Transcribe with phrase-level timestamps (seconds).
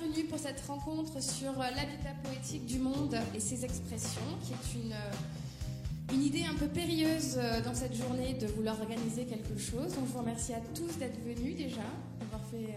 [0.00, 4.80] bienvenue pour cette rencontre sur euh, l'habitat poétique du monde et ses expressions, qui est
[4.80, 9.56] une, euh, une idée un peu périlleuse euh, dans cette journée de vouloir organiser quelque
[9.56, 9.94] chose.
[9.94, 11.82] Donc je vous remercie à tous d'être venus déjà,
[12.18, 12.74] d'avoir fait,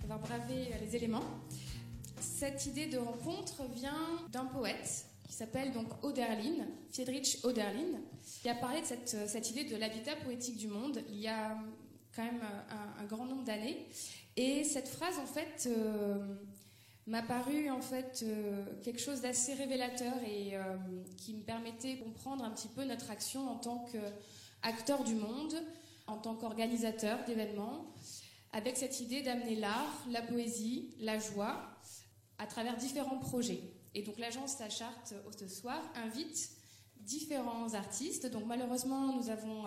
[0.00, 1.24] d'avoir bravé les éléments.
[2.20, 8.00] Cette idée de rencontre vient d'un poète qui s'appelle donc Oderlin, Friedrich Oderlin,
[8.42, 11.56] qui a parlé de cette, cette idée de l'habitat poétique du monde il y a
[12.16, 13.86] quand même un, un grand nombre d'années.
[14.36, 16.36] Et cette phrase, en fait, euh,
[17.06, 20.76] m'a paru en fait euh, quelque chose d'assez révélateur et euh,
[21.18, 25.54] qui me permettait de comprendre un petit peu notre action en tant qu'acteur du monde,
[26.06, 27.92] en tant qu'organisateur d'événements,
[28.52, 31.60] avec cette idée d'amener l'art, la poésie, la joie
[32.38, 33.60] à travers différents projets.
[33.94, 36.50] Et donc l'agence La Charte ce soir invite
[36.96, 38.30] différents artistes.
[38.30, 39.64] Donc malheureusement, nous avons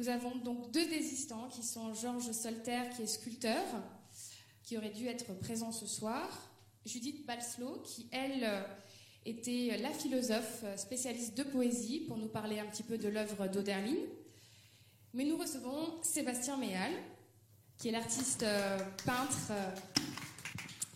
[0.00, 3.62] nous avons donc deux désistants qui sont Georges Solter, qui est sculpteur,
[4.62, 6.26] qui aurait dû être présent ce soir,
[6.86, 8.48] Judith Balslow, qui elle
[9.26, 13.98] était la philosophe spécialiste de poésie pour nous parler un petit peu de l'œuvre d'Oderlin.
[15.12, 16.92] Mais nous recevons Sébastien Méal,
[17.76, 19.70] qui est l'artiste euh, peintre euh,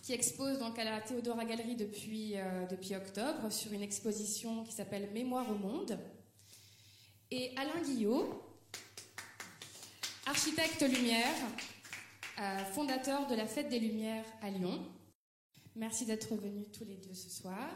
[0.03, 4.73] qui expose donc à la Théodora Galerie depuis, euh, depuis octobre sur une exposition qui
[4.73, 5.99] s'appelle Mémoire au monde.
[7.31, 8.44] Et Alain Guillot,
[10.27, 11.35] architecte lumière,
[12.41, 14.81] euh, fondateur de la Fête des Lumières à Lyon.
[15.77, 17.69] Merci d'être venus tous les deux ce soir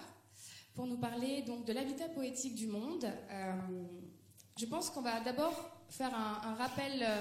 [0.74, 3.04] pour nous parler donc de l'habitat poétique du monde.
[3.04, 3.52] Euh,
[4.58, 5.52] je pense qu'on va d'abord
[5.90, 7.20] faire un, rappel euh,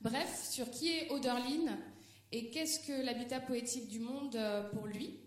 [0.00, 1.78] bref sur qui est Oderlin
[2.30, 4.38] et qu'est-ce que l'habitat poétique du monde
[4.72, 5.20] pour lui.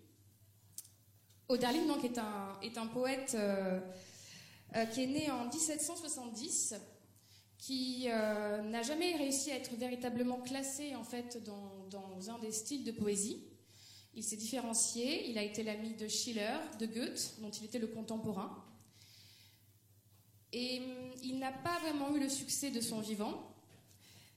[1.50, 3.38] Oderlin donc est un, est un poète
[4.91, 6.73] qui est né en 1770
[7.57, 12.83] qui euh, n'a jamais réussi à être véritablement classé en fait dans, un des styles
[12.83, 13.43] de poésie.
[14.13, 17.88] Il s'est différencié, il a été l'ami de Schiller, de Goethe, dont il était le
[17.88, 18.63] contemporain.
[20.53, 23.55] Et hum, il n'a pas vraiment eu le succès de son vivant.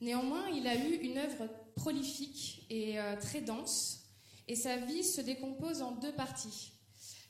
[0.01, 4.09] Néanmoins, il a eu une œuvre prolifique et euh, très dense,
[4.47, 6.73] et sa vie se décompose en deux parties.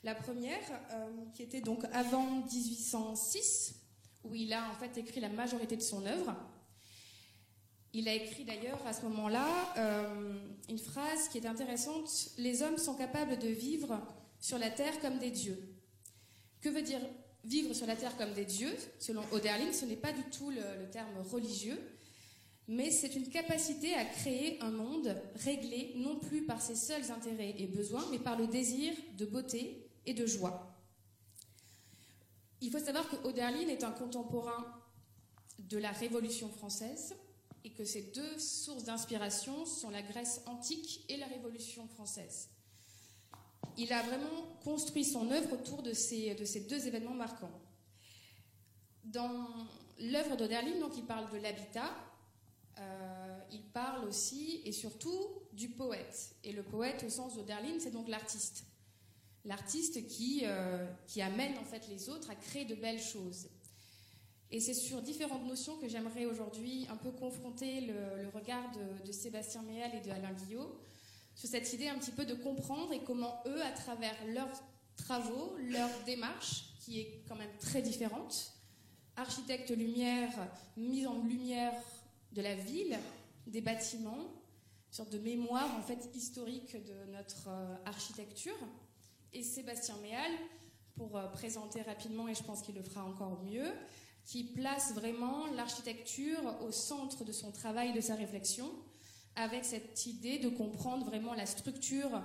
[0.05, 0.61] La première,
[0.93, 3.78] euh, qui était donc avant 1806,
[4.31, 6.35] où il a en fait écrit la majorité de son œuvre.
[7.93, 9.47] Il a écrit d'ailleurs à ce moment-là
[9.77, 10.35] euh,
[10.69, 14.01] une phrase qui est intéressante Les hommes sont capables de vivre
[14.41, 15.59] sur la terre comme des dieux.
[16.61, 17.01] Que veut dire
[17.45, 20.61] vivre sur la terre comme des dieux Selon Oderlin, ce n'est pas du tout le,
[20.81, 21.81] le terme religieux,
[22.67, 27.55] mais c'est une capacité à créer un monde réglé non plus par ses seuls intérêts
[27.57, 30.68] et besoins, mais par le désir de beauté et de joie.
[32.61, 34.67] Il faut savoir que Oderlin est un contemporain
[35.59, 37.15] de la Révolution française
[37.65, 42.49] et que ces deux sources d'inspiration sont la Grèce antique et la Révolution française.
[43.77, 47.61] Il a vraiment construit son œuvre autour de ces, de ces deux événements marquants.
[49.05, 49.49] Dans
[50.01, 51.93] l'œuvre d'Oderlin, donc, il parle de l'habitat,
[52.79, 56.35] euh, il parle aussi et surtout du poète.
[56.43, 58.65] Et le poète, au sens d'Oderlin, c'est donc l'artiste
[59.49, 63.49] l'artiste qui, euh, qui amène en fait les autres à créer de belles choses.
[64.51, 68.65] Et c'est sur différentes notions que j'aimerais aujourd'hui un peu confronter le, regard
[69.05, 70.79] de, Sébastien Méal et de Alain Guillot
[71.35, 74.63] sur cette idée un petit peu de comprendre et comment eux, à travers leurs
[74.97, 78.53] travaux, leur démarche, qui est quand même très différente,
[79.17, 80.31] architecte lumière,
[80.77, 81.75] mise en lumière
[82.33, 82.99] de la ville,
[83.47, 84.33] des bâtiments,
[84.89, 88.57] une sorte de mémoire en fait historique de notre euh, architecture,
[89.33, 90.31] et Sébastien Méal,
[90.97, 93.73] pour euh, présenter rapidement, et je pense qu'il le fera encore mieux,
[94.25, 98.71] qui place vraiment l'architecture au centre de son travail, de sa réflexion,
[99.37, 102.21] avec cette idée de comprendre vraiment la structure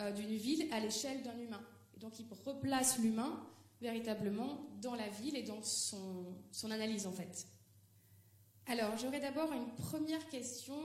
[0.00, 1.62] euh, d'une ville à l'échelle d'un humain.
[1.96, 3.44] Et donc il replace l'humain
[3.80, 7.46] véritablement dans la ville et dans son, son analyse en fait.
[8.66, 10.78] Alors j'aurais d'abord une première question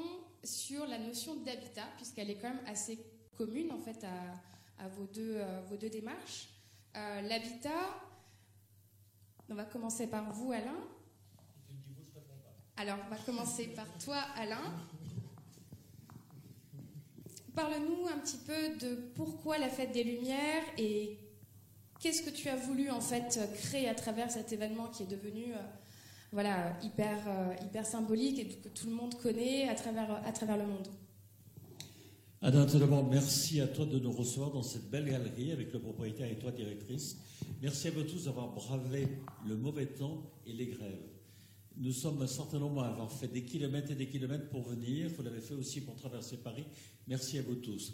[0.43, 2.97] sur la notion d'habitat, puisqu'elle est quand même assez
[3.37, 6.49] commune en fait à, à vos deux, euh, vos deux démarches.
[6.95, 7.69] Euh, l'habitat,
[9.49, 10.77] on va commencer par vous, Alain.
[12.77, 14.73] Alors, on va commencer par toi, Alain.
[17.55, 21.19] Parle-nous un petit peu de pourquoi la fête des Lumières et
[21.99, 25.53] qu'est-ce que tu as voulu en fait créer à travers cet événement qui est devenu
[25.53, 25.57] euh,
[26.31, 27.19] voilà hyper
[27.61, 30.87] hyper symbolique et que tout le monde connaît à travers à travers le monde.
[32.43, 36.29] Tout d'abord, merci à toi de nous recevoir dans cette belle galerie avec le propriétaire
[36.29, 37.17] et toi, directrice.
[37.61, 39.07] Merci à vous tous d'avoir bravé
[39.47, 41.07] le mauvais temps et les grèves.
[41.77, 45.09] Nous sommes un certain nombre à avoir fait des kilomètres et des kilomètres pour venir.
[45.15, 46.65] Vous l'avez fait aussi pour traverser Paris.
[47.07, 47.93] Merci à vous tous.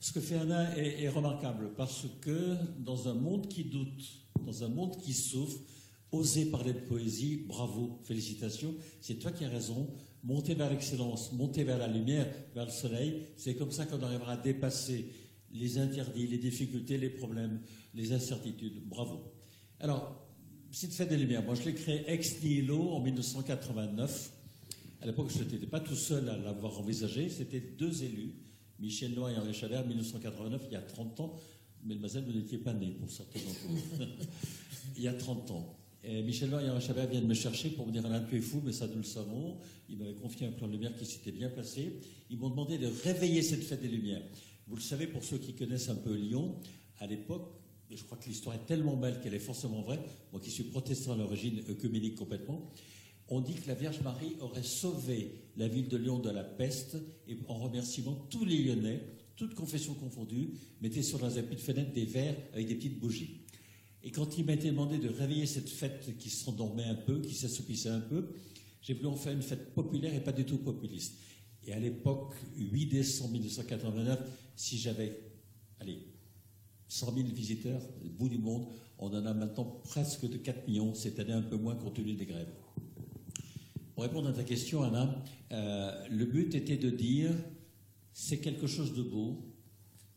[0.00, 4.02] Ce que fait Anna est, est, remarquable parce que dans un monde qui doute,
[4.44, 5.60] dans un monde qui souffre,
[6.10, 9.88] oser parler de poésie, bravo, félicitations, c'est toi qui as raison.
[10.26, 14.32] Monter vers l'excellence, monter vers la lumière, vers le soleil, c'est comme ça qu'on arrivera
[14.32, 15.06] à dépasser
[15.52, 17.60] les interdits, les difficultés, les problèmes,
[17.94, 18.82] les incertitudes.
[18.88, 19.32] Bravo.
[19.78, 20.26] Alors,
[20.72, 24.32] cette fête des Lumières, moi je l'ai créée ex nihilo en 1989.
[25.00, 28.34] À l'époque, je n'étais pas tout seul à l'avoir envisagé, c'était deux élus,
[28.80, 31.36] Michel Noir et Henri Chalère, en 1989, il y a 30 ans.
[31.84, 34.04] Mademoiselle, vous n'étiez pas née pour certains d'entre vous.
[34.96, 35.78] il y a 30 ans.
[36.08, 38.72] Et Michel Henri Chalère viennent me chercher pour me dire Alain, tu es fou, mais
[38.72, 39.56] ça nous le savons.
[39.88, 41.98] Ils m'avaient confié un plan de lumière qui s'était bien placé.
[42.30, 44.22] Ils m'ont demandé de réveiller cette fête des Lumières.
[44.68, 46.54] Vous le savez, pour ceux qui connaissent un peu Lyon,
[47.00, 47.50] à l'époque,
[47.90, 49.98] et je crois que l'histoire est tellement belle qu'elle est forcément vraie,
[50.30, 52.70] moi qui suis protestant à l'origine, œcuménique complètement,
[53.28, 56.98] on dit que la Vierge Marie aurait sauvé la ville de Lyon de la peste,
[57.26, 59.00] et en remerciement, tous les Lyonnais,
[59.34, 60.50] toutes confessions confondues,
[60.80, 63.40] mettaient sur leurs appuis de fenêtre des verres avec des petites bougies.
[64.06, 67.34] Et quand il m'a été demandé de réveiller cette fête qui s'endormait un peu, qui
[67.34, 68.28] s'assoupissait un peu,
[68.80, 71.18] j'ai voulu en faire une fête populaire et pas du tout populiste.
[71.64, 74.20] Et à l'époque, 8 décembre 1989,
[74.54, 75.18] si j'avais,
[75.80, 76.06] allez,
[76.86, 78.68] 100 000 visiteurs, au bout du monde,
[79.00, 82.14] on en a maintenant presque de 4 millions, cette année un peu moins compte tenu
[82.14, 82.54] des grèves.
[83.96, 85.20] Pour répondre à ta question, Anna,
[85.50, 87.32] euh, le but était de dire
[88.12, 89.55] c'est quelque chose de beau,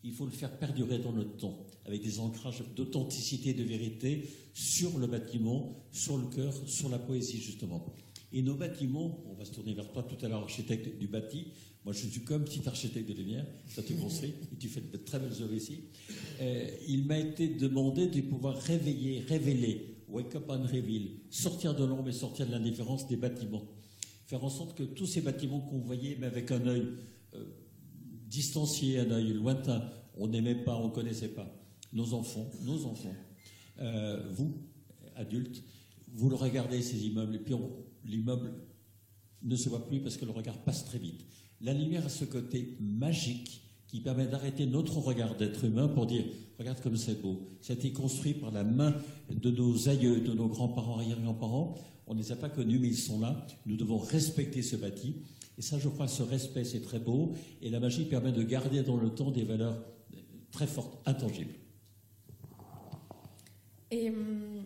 [0.04, 4.98] il faut le faire perdurer dans le temps, avec des ancrages d'authenticité, de vérité sur
[4.98, 7.86] le bâtiment, sur le cœur, sur la poésie, justement.
[8.32, 11.48] Et nos bâtiments, on va se tourner vers toi tout à l'heure, architecte du bâti,
[11.86, 14.98] moi, je suis comme petit architecte de lumière, ça te conseille, et tu fais de
[14.98, 15.86] très belles œuvres ici.
[16.42, 21.86] Euh, il m'a été demandé de pouvoir réveiller, révéler, wake up and reveal, sortir de
[21.86, 23.64] l'ombre et sortir de l'indifférence des bâtiments.
[24.26, 26.86] Faire en sorte que tous ces bâtiments qu'on voyait, mais avec un œil
[27.34, 27.46] euh,
[28.30, 31.48] distancié, un œil lointain, on n'aimait pas, on ne connaissait pas.
[31.92, 33.16] Nos enfants, nos enfants,
[33.80, 34.54] euh, vous,
[35.16, 35.64] adultes,
[36.14, 37.56] vous le regardez, ces immeubles, et puis
[38.06, 38.54] l'immeuble
[39.42, 41.26] ne se voit plus parce que le regard passe très vite.
[41.62, 46.24] La lumière a ce côté magique qui permet d'arrêter notre regard d'être humain pour dire
[46.60, 47.50] regarde comme c'est beau.
[47.62, 48.96] Ça a été construit par la main
[49.30, 51.76] de nos aïeux, de nos grands-parents, arrière-grands-parents.
[52.06, 53.48] On ne les a pas connus, mais ils sont là.
[53.66, 55.16] Nous devons respecter ce bâti.
[55.60, 57.34] Et ça, je crois, ce respect, c'est très beau.
[57.62, 59.78] Et la magie permet de garder dans le temps des valeurs
[60.52, 61.54] très fortes, intangibles.
[63.92, 64.64] Et hum,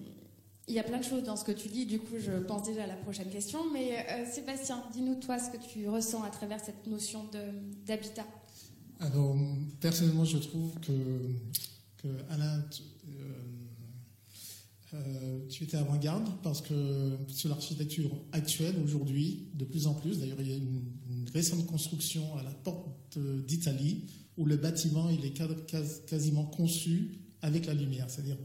[0.67, 2.67] il y a plein de choses dans ce que tu dis, du coup je pense
[2.67, 3.59] déjà à la prochaine question.
[3.73, 7.25] Mais euh, Sébastien, dis-nous toi ce que tu ressens à travers cette notion
[7.87, 8.25] d'habitat.
[8.99, 9.35] Alors
[9.81, 10.91] personnellement je trouve que,
[11.97, 12.63] que Alain,
[14.93, 20.19] euh, euh, tu étais avant-garde parce que sur l'architecture actuelle aujourd'hui, de plus en plus,
[20.19, 20.81] d'ailleurs il y a une,
[21.33, 24.03] récente construction à la porte d'Italie
[24.37, 25.33] où le bâtiment il est
[26.05, 28.37] quasiment conçu avec la lumière, c'est-à-dire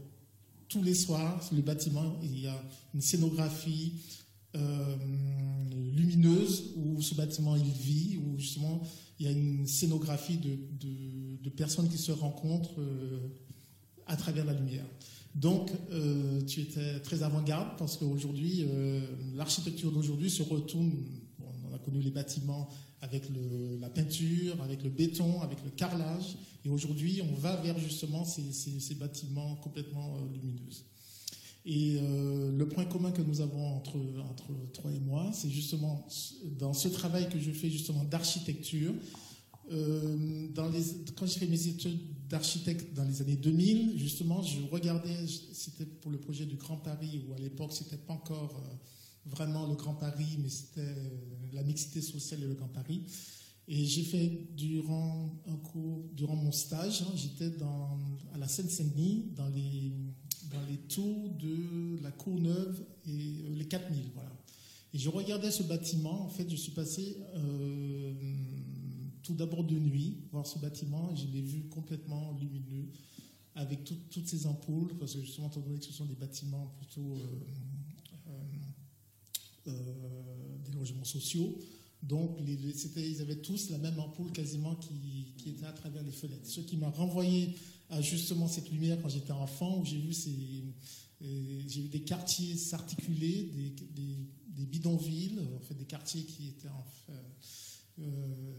[0.69, 2.63] tous les soirs, le bâtiment, il y a
[2.95, 3.93] une scénographie
[4.55, 4.95] euh,
[5.93, 8.81] lumineuse où ce bâtiment il vit, où justement
[9.19, 13.19] il y a une scénographie de, personnes qui se rencontrent euh,
[14.07, 14.85] à travers la lumière.
[15.35, 18.65] Donc, euh, tu étais très avant-garde parce qu'aujourd'hui,
[19.35, 20.91] l'architecture d'aujourd'hui se retourne.
[21.39, 22.69] on a connu les bâtiments
[23.01, 23.23] avec
[23.79, 26.37] la peinture, avec le béton, avec le carrelage.
[26.65, 30.59] Et aujourd'hui, on va vers justement ces, bâtiments complètement euh, lumineux.
[31.65, 33.97] Et euh, le point commun que nous avons entre
[34.73, 36.07] toi et moi, c'est justement
[36.57, 38.93] dans ce travail que je fais justement d'architecture.
[39.71, 40.47] Euh,
[41.17, 46.11] quand j'ai fait mes études d'architecte dans les années 2000, justement, je regardais, c'était pour
[46.11, 48.63] le projet du Grand Paris, où à l'époque, c'était pas encore
[49.25, 50.95] vraiment le Grand Paris, mais c'était
[51.53, 53.03] la mixité sociale et le Grand Paris.
[53.71, 57.51] Et j'ai fait durant un cours, durant mon stage, hein, j'étais
[58.33, 59.93] à la Seine-Saint-Denis, dans les,
[60.87, 64.31] tours de la Courneuve et euh, les 4000, voilà.
[64.91, 68.13] Et je regardais ce bâtiment, en fait, je suis passé euh,
[69.29, 72.89] tout d'abord de nuit voir ce bâtiment, je l'ai vu complètement lumineux,
[73.53, 77.15] avec toutes ces ampoules, parce que justement, étant donné que ce sont des bâtiments plutôt
[79.67, 79.71] euh,
[80.65, 81.59] des logements sociaux,
[82.01, 86.47] donc, ils avaient tous la même ampoule quasiment qui, était à travers les fenêtres.
[86.47, 87.53] Ce qui m'a renvoyé
[87.89, 90.11] à justement cette lumière quand j'étais enfant, où j'ai vu,
[91.21, 93.51] euh, des quartiers s'articuler,
[93.93, 98.53] des, bidonvilles, en fait, des quartiers qui étaient en fait, euh, euh,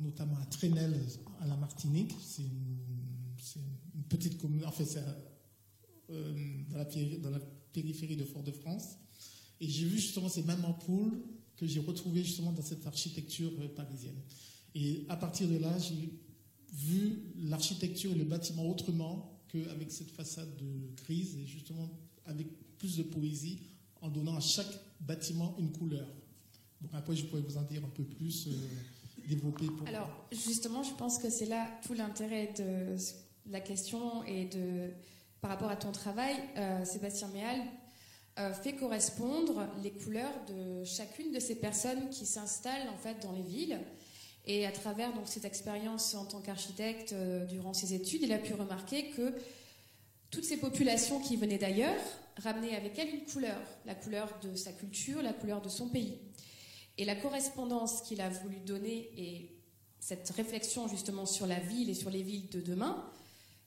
[0.00, 0.94] notamment à Trenel,
[1.40, 2.14] à la Martinique.
[2.20, 5.02] C'est une, petite commune, en fait, c'est
[6.08, 6.84] dans, la,
[7.18, 7.40] dans la
[7.72, 8.96] périphérie de Fort-de-France.
[9.60, 11.22] Et j'ai vu justement ces mêmes ampoules
[11.56, 14.20] que j'ai retrouvé justement dans cette architecture euh, parisienne.
[14.74, 16.12] Et à partir de là, j'ai
[16.72, 20.48] vu l'architecture et le bâtiment autrement qu'avec cette façade
[21.04, 21.88] grise et justement
[22.24, 23.60] avec plus de poésie
[24.00, 26.08] en donnant à chaque bâtiment une couleur.
[26.80, 28.50] Donc après, je pourrais vous en dire un peu plus, euh,
[29.86, 32.96] Alors, justement, je pense que c'est là tout l'intérêt de
[33.50, 34.48] la question et
[35.40, 37.60] par rapport à ton travail, euh, Sébastien Méal
[38.38, 43.32] euh, fait correspondre les couleurs de chacune de ces personnes qui s'installent en fait dans
[43.32, 43.80] les villes.
[44.46, 48.38] Et à travers donc cette expérience en tant qu'architecte euh, durant ses études, il a
[48.38, 49.34] pu remarquer que
[50.30, 52.00] toutes ces populations qui venaient d'ailleurs
[52.38, 56.18] ramenaient avec elles une couleur, la couleur de sa culture, la couleur de son pays.
[56.98, 59.50] Et la correspondance qu'il a voulu donner et
[60.00, 63.04] cette réflexion justement sur la ville et sur les villes de demain,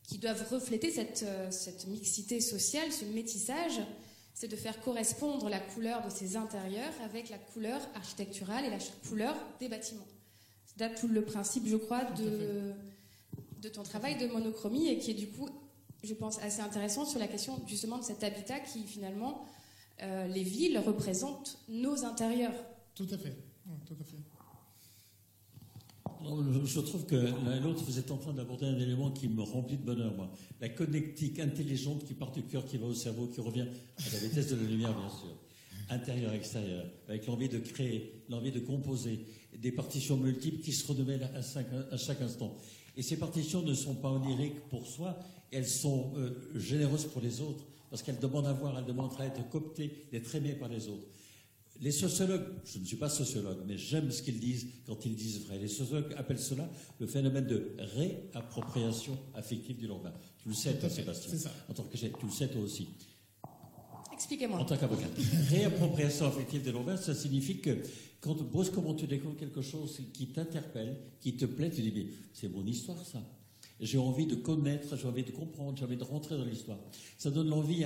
[0.03, 3.79] qui doivent refléter cette, euh, cette mixité sociale, ce métissage,
[4.34, 8.77] c'est de faire correspondre la couleur de ces intérieurs avec la couleur architecturale et la
[9.08, 10.05] couleur des bâtiments.
[10.65, 12.74] C'est tout le principe, je crois, de,
[13.62, 15.50] de ton travail de monochromie et qui est du coup,
[16.03, 19.46] je pense, assez intéressant sur la question justement de cet habitat qui finalement,
[20.01, 22.53] euh, les villes représentent nos intérieurs.
[22.95, 23.35] Tout à fait.
[26.65, 29.41] Je trouve que l'un et l'autre, vous êtes en train d'aborder un élément qui me
[29.41, 30.31] remplit de bonheur, moi.
[30.61, 34.19] La connectique intelligente qui part du cœur, qui va au cerveau, qui revient à la
[34.19, 35.35] vitesse de la lumière, bien sûr.
[35.89, 39.25] Intérieur, extérieur, avec l'envie de créer, l'envie de composer,
[39.61, 42.57] des partitions multiples qui se renouvellent à, à chaque instant.
[42.97, 45.19] Et ces partitions ne sont pas oniriques pour soi,
[45.51, 49.25] elles sont euh, généreuses pour les autres, parce qu'elles demandent à voir, elles demandent à
[49.25, 51.05] être cooptées, d'être aimées par les autres.
[51.82, 55.46] Les sociologues, je ne suis pas sociologue, mais j'aime ce qu'ils disent quand ils disent
[55.46, 55.60] vrai.
[55.60, 60.13] Les sociologues appellent cela le phénomène de réappropriation affective du lendemain.
[60.41, 61.32] Tu le sais, toi, Sébastien.
[61.32, 61.51] C'est ça.
[61.70, 62.88] En tant que tu le sais toi aussi.
[64.13, 64.60] Expliquez-moi.
[64.60, 65.08] En tant qu'avocat.
[65.50, 67.77] réappropriation affective du lendemain, ça signifie que
[68.22, 72.48] quand brusquement tu découvres quelque chose qui t'interpelle, qui te plaît, tu dis, mais c'est
[72.48, 73.22] mon histoire, ça.
[73.79, 76.77] J'ai envie de connaître, j'ai envie de comprendre, j'ai envie de rentrer dans l'histoire.
[77.17, 77.86] Ça donne l'envie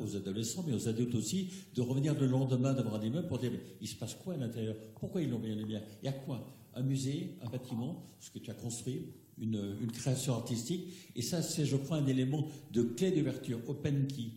[0.00, 3.52] aux adolescents, mais aux adultes aussi, de revenir le lendemain devant un immeuble pour dire
[3.80, 4.76] il se passe quoi à l'intérieur?
[5.00, 6.46] Pourquoi ils l'ont bien bien Il y a quoi?
[6.74, 9.06] Un musée, un bâtiment, ce que tu as construit,
[9.40, 10.92] une, une création artistique.
[11.16, 14.30] Et ça, c'est, je crois, un élément de clé d'ouverture, open key,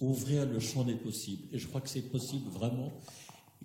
[0.00, 1.42] ouvrir le champ des possibles.
[1.52, 2.92] Et je crois que c'est possible vraiment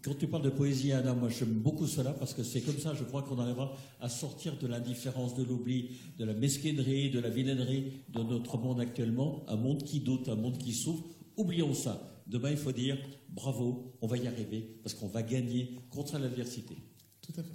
[0.03, 2.93] quand tu parles de poésie, Anna, moi j'aime beaucoup cela parce que c'est comme ça,
[2.93, 7.29] je crois qu'on arrivera à sortir de l'indifférence, de l'oubli, de la mesquinerie, de la
[7.29, 11.03] vilainerie de notre monde actuellement, un monde qui doute, un monde qui souffre.
[11.37, 12.01] Oublions ça.
[12.27, 12.97] Demain, il faut dire
[13.29, 16.75] bravo, on va y arriver parce qu'on va gagner contre l'adversité.
[17.21, 17.53] Tout à fait.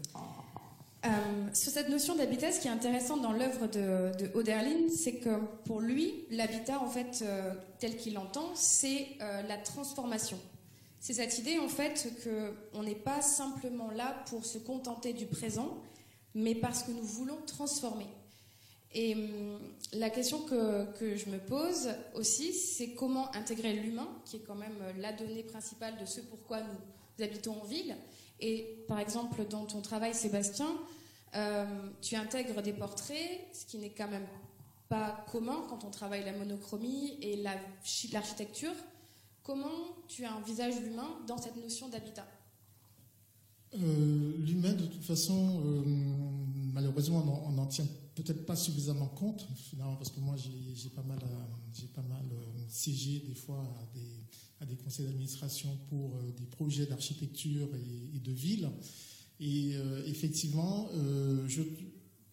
[1.05, 1.09] Euh,
[1.53, 5.39] sur cette notion d'habitat, ce qui est intéressant dans l'œuvre de, de Oderlin, c'est que
[5.65, 10.39] pour lui, l'habitat, en fait, euh, tel qu'il l'entend, c'est euh, la transformation.
[11.05, 12.09] C'est cette idée en fait
[12.73, 15.77] qu'on n'est pas simplement là pour se contenter du présent,
[16.35, 18.07] mais parce que nous voulons transformer.
[18.95, 19.61] Et hum,
[19.93, 24.79] la question que, je me pose aussi, c'est comment intégrer l'humain, qui est quand même
[24.97, 27.95] la donnée principale de ce pourquoi nous habitons en ville.
[28.41, 30.75] Et par exemple, dans ton travail, Sébastien,
[31.35, 34.27] hum, tu intègres des portraits, ce qui n'est quand même
[34.89, 37.37] pas commun quand on travaille la monochromie et
[38.11, 38.73] l'architecture.
[39.45, 42.27] Comment tu envisages l'humain dans cette notion d'habitat
[43.75, 45.83] euh, L'humain, de toute façon, euh,
[46.73, 51.19] malheureusement, on n'en tient peut-être pas suffisamment compte, finalement, parce que moi, j'ai pas mal,
[51.75, 53.63] j'ai pas mal euh, siégé des fois
[54.63, 57.69] à des, conseils d'administration pour des projets d'architecture
[58.15, 58.71] et, de ville.
[59.41, 59.75] Et
[60.07, 60.89] effectivement,
[61.47, 61.63] je,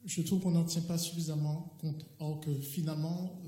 [0.06, 2.06] je, trouve qu'on n'en tient pas suffisamment compte.
[2.20, 3.42] Or que finalement,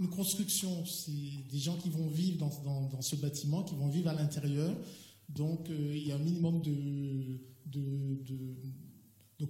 [0.00, 1.12] une construction, c'est
[1.50, 4.76] des gens qui vont vivre dans, ce bâtiment, qui vont vivre à l'intérieur.
[5.28, 7.38] Donc euh, il y a un minimum de,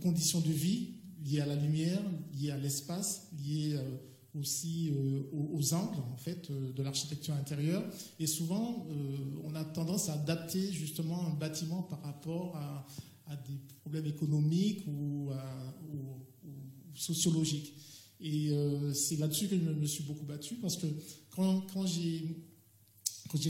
[0.02, 0.90] conditions de vie
[1.24, 2.02] liées à la lumière,
[2.34, 3.96] liées à l'espace, liées euh,
[4.38, 7.82] aussi euh, aux, angles en fait de l'architecture intérieure.
[8.18, 8.86] Et souvent,
[9.44, 12.86] on a tendance à adapter justement un bâtiment par rapport à,
[13.48, 15.30] des problèmes économiques ou
[16.94, 17.72] sociologiques.
[18.21, 20.87] Et euh, c'est là-dessus que je me, suis beaucoup battu parce que
[21.30, 22.37] quand, quand j'ai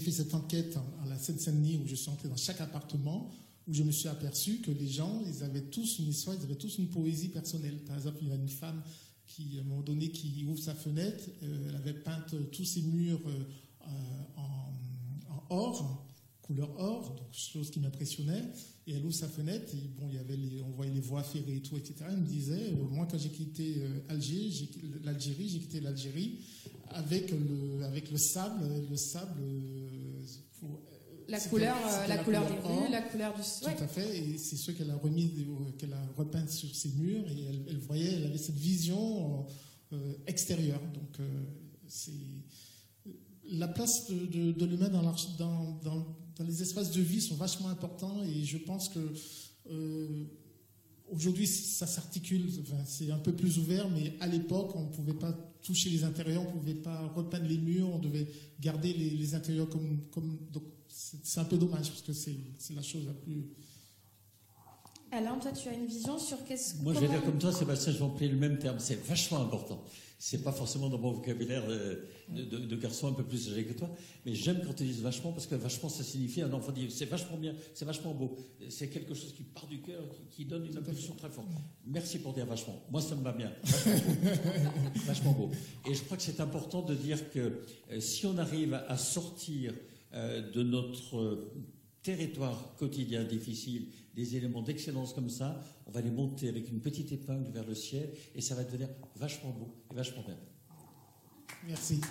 [0.00, 3.30] fait cette enquête à la Seine-Saint-Denis où je suis entré dans chaque appartement,
[3.66, 6.56] où je me suis aperçu que les gens, ils avaient tous une histoire, ils avaient
[6.56, 7.78] tous une poésie personnelle.
[7.84, 8.82] Par exemple, il y a une femme
[9.26, 12.82] qui, à un moment donné, qui ouvre sa fenêtre, euh, elle avait peint tous ses
[12.82, 13.88] murs euh,
[14.36, 16.06] en, or,
[16.42, 18.42] couleur or, donc chose qui m'impressionnait.
[18.86, 21.22] Et elle ouvre sa fenêtre, et bon, il y avait les, on voyait les voies
[21.22, 21.94] ferrées et tout, etc.
[22.10, 24.50] Elle me disait, euh, moi, quand j'ai quitté euh, Alger,
[25.02, 26.40] l'Algérie, j'ai quitté l'Algérie
[26.90, 28.60] avec le, avec le sable,
[28.90, 30.22] le sable, euh,
[31.28, 31.74] La couleur,
[32.06, 33.40] la, la couleur couleur des rues, la couleur du.
[33.40, 33.82] Tout Ouais.
[33.82, 35.30] à fait, et c'est ce qu'elle a remis,
[35.78, 39.46] qu'elle a repeint sur ses murs, et elle, elle voyait, elle avait cette vision
[40.26, 40.82] extérieure.
[40.92, 41.26] Donc,
[41.88, 42.12] c'est
[43.50, 45.02] la place de, de- de l'humain dans,
[45.38, 48.98] dans, dans- dans les espaces de vie sont vachement importants, et je pense que
[49.70, 50.24] euh,
[51.10, 55.14] aujourd'hui ça s'articule, enfin, c'est un peu plus ouvert, mais à l'époque on ne pouvait
[55.14, 58.26] pas toucher les intérieurs, on ne pouvait pas repeindre les murs, on devait
[58.60, 62.36] garder les, les intérieurs comme, comme donc c'est un peu dommage parce que c'est
[62.74, 63.44] la chose la plus
[65.14, 67.92] Alain, toi, tu as une vision sur qu'est-ce Moi, je vais dire comme toi, Sébastien,
[67.92, 68.80] je vais employer le même terme.
[68.80, 69.80] C'est vachement important.
[70.26, 71.96] C'est pas forcément dans mon vocabulaire euh,
[72.30, 73.90] de, garçon un peu plus âgé que toi,
[74.24, 77.04] mais j'aime quand ils disent vachement parce que vachement, ça signifie un enfant dit c'est
[77.04, 78.34] vachement bien, c'est vachement beau.
[78.70, 81.48] C'est quelque chose qui part du cœur, qui, donne une impulsion très forte.
[81.84, 82.82] Merci pour dire vachement.
[82.90, 83.52] Moi, ça me va bien.
[85.04, 85.50] Vachement beau.
[85.86, 89.74] Et je crois que c'est important de dire que euh, si on arrive à sortir
[90.14, 91.50] euh, de notre
[92.04, 97.10] territoire quotidien difficile des éléments d'excellence comme ça, on va les monter avec une petite
[97.10, 100.36] épingle vers le ciel et ça va devenir vachement beau et vachement bien.
[101.66, 102.00] merci.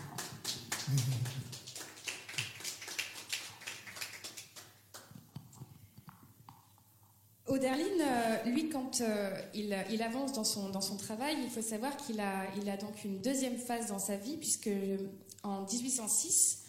[7.46, 11.62] Oderlin, euh, lui, quand euh, il, il avance dans son, dans son travail, il faut
[11.62, 14.98] savoir qu'il a, il a donc une deuxième phase dans sa vie, puisque euh,
[15.44, 16.63] en 1806,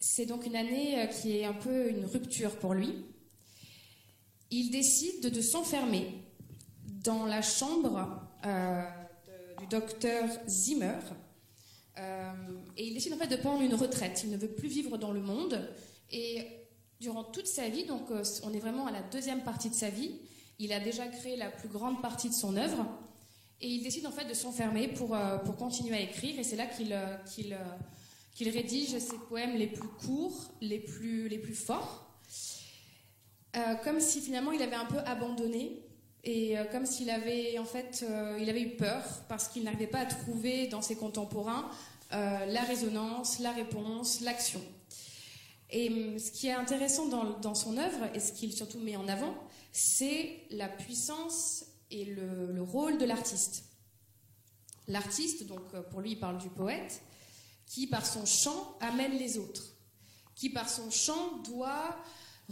[0.00, 3.04] c'est donc une année euh, qui est un peu une rupture pour lui.
[4.50, 6.24] Il décide de, s'enfermer
[7.04, 8.82] dans la chambre euh,
[9.58, 10.98] du docteur Zimmer.
[11.98, 12.32] Euh,
[12.76, 14.22] et il décide en fait de prendre une retraite.
[14.24, 15.68] Il ne veut plus vivre dans le monde.
[16.10, 16.46] Et
[17.00, 18.10] durant toute sa vie, donc
[18.42, 20.12] on est vraiment à la deuxième partie de sa vie,
[20.58, 22.86] il a déjà créé la plus grande partie de son œuvre.
[23.60, 26.38] Et il décide en fait de s'enfermer pour, pour continuer à écrire.
[26.38, 26.96] Et c'est là qu'il
[28.38, 32.08] qu'il, rédige ses poèmes les plus courts, les plus, les plus forts.
[33.56, 35.82] Euh, comme si finalement il avait un peu abandonné
[36.22, 39.86] et euh, comme s'il avait en fait euh, il avait eu peur parce qu'il n'arrivait
[39.86, 41.70] pas à trouver dans ses contemporains
[42.10, 44.62] la résonance, la réponse, l'action.
[45.70, 48.96] Et hum, ce qui est intéressant dans, dans son œuvre et ce qu'il surtout met
[48.96, 49.34] en avant,
[49.72, 53.64] c'est la puissance et le, le rôle de l'artiste.
[54.86, 57.02] L'artiste, donc pour lui il parle du poète,
[57.68, 59.76] qui par son chant amène les autres,
[60.34, 61.96] qui par son chant doit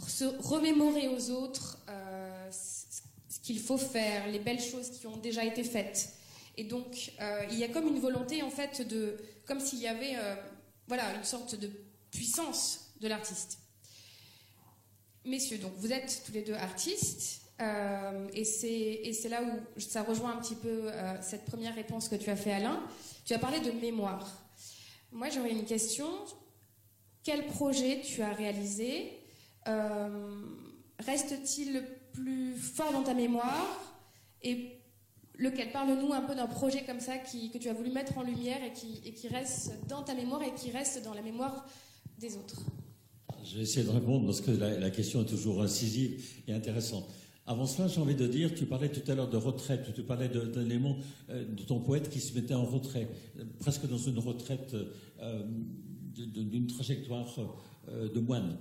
[0.07, 5.43] se remémorer aux autres euh, ce qu'il faut faire, les belles choses qui ont déjà
[5.43, 6.13] été faites.
[6.57, 9.87] Et donc, euh, il y a comme une volonté, en fait, de, comme s'il y
[9.87, 10.35] avait, euh,
[10.87, 11.69] voilà, une sorte de
[12.11, 13.59] puissance de l'artiste.
[15.23, 20.31] Messieurs, donc, vous êtes tous les deux artistes, euh, et c'est là où ça rejoint
[20.31, 20.89] un petit peu
[21.21, 22.81] cette première réponse que tu as fait, Alain.
[23.25, 24.46] Tu as parlé de mémoire.
[25.17, 26.05] Moi, j'aurais une question.
[27.23, 29.13] Quel projet tu as réalisé
[29.67, 30.45] euh,
[30.99, 31.81] reste-t-il le
[32.13, 33.97] plus fort dans ta mémoire
[34.43, 34.79] Et
[35.33, 38.59] lequel Parle-nous un peu d'un projet comme ça que tu as voulu mettre en lumière
[38.63, 41.65] et qui, reste dans ta mémoire et qui reste dans la mémoire
[42.19, 42.61] des autres?
[43.43, 47.09] Je vais essayer de répondre parce que la question est toujours incisive et intéressante.
[47.49, 50.27] Avant cela, j'ai envie de dire, tu parlais tout à l'heure de retraite, tu parlais
[50.27, 50.97] d'un élément
[51.29, 53.07] euh, de ton poète qui se mettait en retrait,
[53.39, 54.75] euh, presque dans une retraite
[55.21, 55.47] euh,
[56.13, 57.33] d'une trajectoire
[57.89, 58.57] de moine.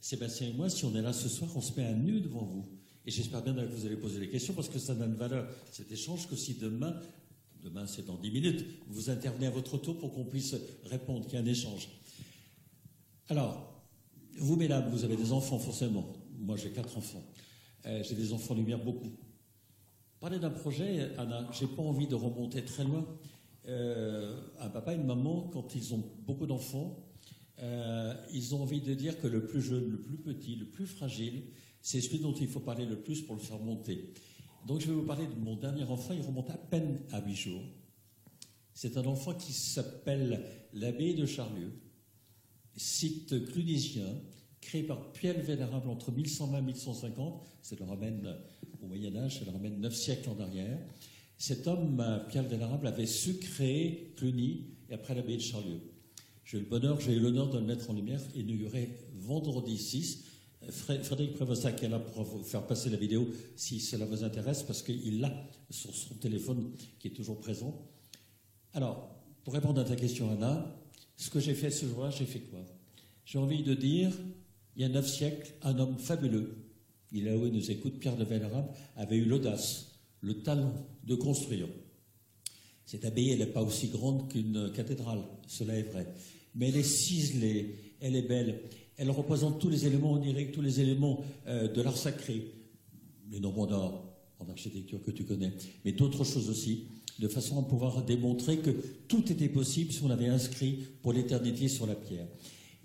[0.00, 2.44] Sébastien et moi, si on est là ce soir, on se met à nu devant
[2.44, 2.64] vous.
[3.04, 5.46] Et j'espère bien que vous allez poser les questions parce que ça n'a de valeur,
[5.70, 6.94] cet échange, que si demain,
[7.62, 11.34] demain c'est dans 10 minutes, vous intervenez à votre tour pour qu'on puisse répondre, qu'il
[11.34, 11.88] y ait un échange.
[13.28, 13.82] Alors,
[14.38, 16.06] vous, mesdames, vous avez des enfants forcément.
[16.38, 17.24] Moi, j'ai quatre enfants.
[17.88, 19.10] Euh, j'ai des enfants lumière beaucoup.
[20.20, 23.06] Parler d'un projet, Anna, j'ai pas envie de remonter très loin.
[23.66, 27.04] Euh, un papa et une maman, quand ils ont beaucoup d'enfants,
[27.60, 30.86] euh, ils ont envie de dire que le plus jeune, le plus petit, le plus
[30.86, 31.44] fragile,
[31.80, 34.12] c'est celui dont il faut parler le plus pour le faire monter.
[34.66, 36.12] Donc, je vais vous parler de mon dernier enfant.
[36.14, 37.62] Il remonte à peine à huit jours.
[38.74, 41.72] C'est un enfant qui s'appelle l'abbaye de Charlieu
[42.76, 44.06] site clunisien
[44.60, 47.42] créé par Pierre le Vénérable entre 1120 et 1150.
[47.62, 48.36] Ça le ramène
[48.82, 50.78] au Moyen-Âge, ça le ramène neuf siècles en arrière.
[51.36, 55.80] Cet homme, euh, Pierre le Vénérable, avait su créer Cluny et après l'abbaye de Charlieu.
[56.44, 60.24] J'ai eu le bonheur, j'ai eu l'honneur de le mettre en lumière, inauguré vendredi 6.
[60.70, 64.24] Fré- Frédéric Prévost qui est là pour vous faire passer la vidéo si cela vous
[64.24, 65.32] intéresse, parce qu'il l'a
[65.70, 67.86] sur son téléphone qui est toujours présent.
[68.72, 70.74] Alors, pour répondre à ta question, Anna,
[71.16, 72.60] ce que j'ai fait ce jour-là, j'ai fait quoi?
[73.24, 74.10] J'ai envie de dire,
[74.78, 76.54] il y a neuf siècles, un homme fabuleux,
[77.10, 80.72] il est là où il nous écoute, Pierre de Vénérable, avait eu l'audace, le talent
[81.04, 81.66] de construire.
[82.86, 86.06] Cette abbaye, elle n'est pas aussi grande qu'une cathédrale, cela est vrai.
[86.54, 88.60] Mais elle est ciselée, elle est belle,
[88.96, 92.52] Elle représente tous les éléments oniriques, tous les éléments euh, de l'art sacré,
[93.30, 94.04] les normands d'art
[94.38, 95.52] en architecture que tu connais,
[95.84, 96.84] mais d'autres choses aussi,
[97.18, 98.70] de façon à pouvoir démontrer que
[99.08, 102.28] tout était possible si on avait inscrit pour l'éternité sur la pierre.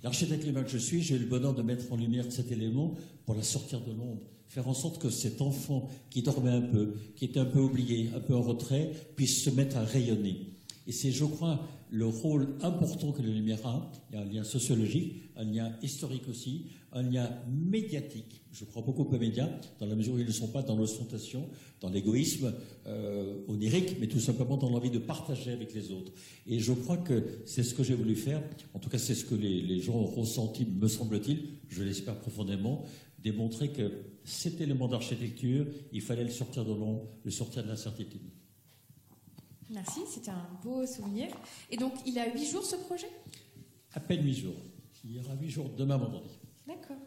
[0.03, 3.35] L'architecte que je suis, j'ai eu le bonheur de mettre en lumière cet élément pour
[3.35, 7.23] la sortir de l'ombre, faire en sorte que cet enfant qui dormait un peu, qui
[7.25, 10.52] était un peu oublié, un peu en retrait, puisse se mettre à rayonner.
[10.85, 13.91] Et c'est, je crois, le rôle important que la lumière a.
[14.09, 18.41] Il y a un lien sociologique, un lien historique aussi, un lien médiatique.
[18.51, 21.47] Je crois beaucoup aux médias, dans la mesure où ils ne sont pas dans l'ostentation,
[21.81, 22.53] dans l'égoïsme
[22.87, 26.11] euh, onirique, mais tout simplement dans l'envie de partager avec les autres.
[26.47, 28.43] Et je crois que c'est ce que j'ai voulu faire.
[28.73, 32.19] En tout cas, c'est ce que les, les gens ont ressenti, me semble-t-il, je l'espère
[32.19, 32.83] profondément,
[33.23, 33.91] démontrer que
[34.23, 38.21] cet élément d'architecture, il fallait le sortir de l'ombre, le sortir de l'incertitude.
[39.73, 41.27] Merci, c'était un beau souvenir.
[41.71, 43.09] Et donc, il a huit jours ce projet?
[43.93, 44.55] À peine huit jours.
[45.03, 46.37] Il y aura huit jours demain vendredi.
[46.67, 46.97] D'accord.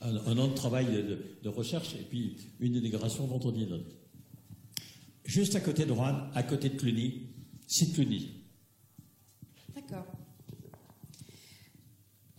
[0.00, 3.66] Un, an de travail de, recherche et puis une intégration vendredi
[5.24, 7.28] Juste à côté de Rouen, à côté de Cluny,
[7.66, 8.42] c'est Cluny.
[9.74, 10.06] D'accord.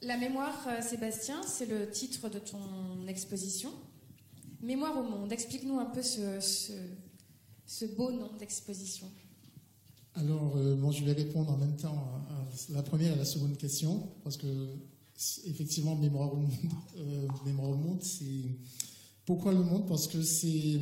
[0.01, 3.71] La mémoire, euh, Sébastien, c'est le titre de ton exposition.
[4.61, 5.31] Mémoire au monde.
[5.31, 6.73] Explique-nous un peu ce, ce
[7.95, 9.07] beau nom d'exposition
[10.13, 11.97] Alors, euh, bon, je vais répondre en même temps
[12.29, 14.47] à, la première et à la seconde question, parce que
[15.45, 16.51] effectivement, Mémoire au monde,
[16.97, 18.43] euh, monde, c'est
[19.25, 19.87] pourquoi le monde?
[19.87, 20.79] Parce que c'est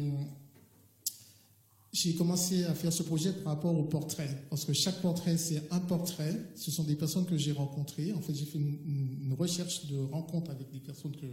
[1.94, 5.62] j'ai commencé à faire ce projet par rapport au portrait, parce que chaque portrait, c'est
[5.72, 6.36] un portrait.
[6.56, 8.14] Ce sont des personnes que j'ai rencontrées.
[8.14, 11.26] En fait, j'ai fait une, recherche de rencontres avec des personnes que,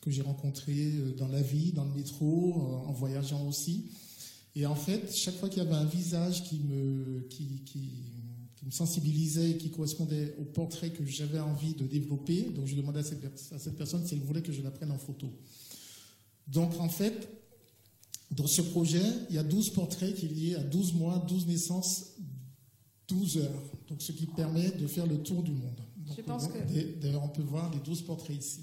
[0.00, 3.90] que j'ai rencontrées euh, dans la vie, dans le métro, en voyageant aussi.
[4.54, 7.90] Et en fait, chaque fois qu'il y avait un visage qui me, qui, qui,
[8.64, 13.00] me sensibilisait et qui correspondait au portrait que j'avais envie de développer, donc je demandais
[13.00, 15.26] à cette, à cette personne si elle voulait que je la prenne en photo.
[16.46, 17.28] Donc en fait,
[18.30, 21.46] dans ce projet, il y a 12 portraits qui sont liés à 12 mois, 12
[21.46, 22.12] naissances,
[23.08, 23.62] 12 heures.
[23.88, 25.80] Donc ce qui permet de faire le tour du monde.
[27.00, 28.60] D'ailleurs, on peut voir les 12 portraits ici.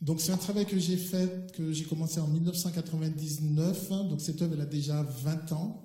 [0.00, 3.88] Donc c'est un travail que j'ai fait, que j'ai commencé en 1999.
[4.08, 5.84] Donc cette œuvre, elle a déjà 20 ans,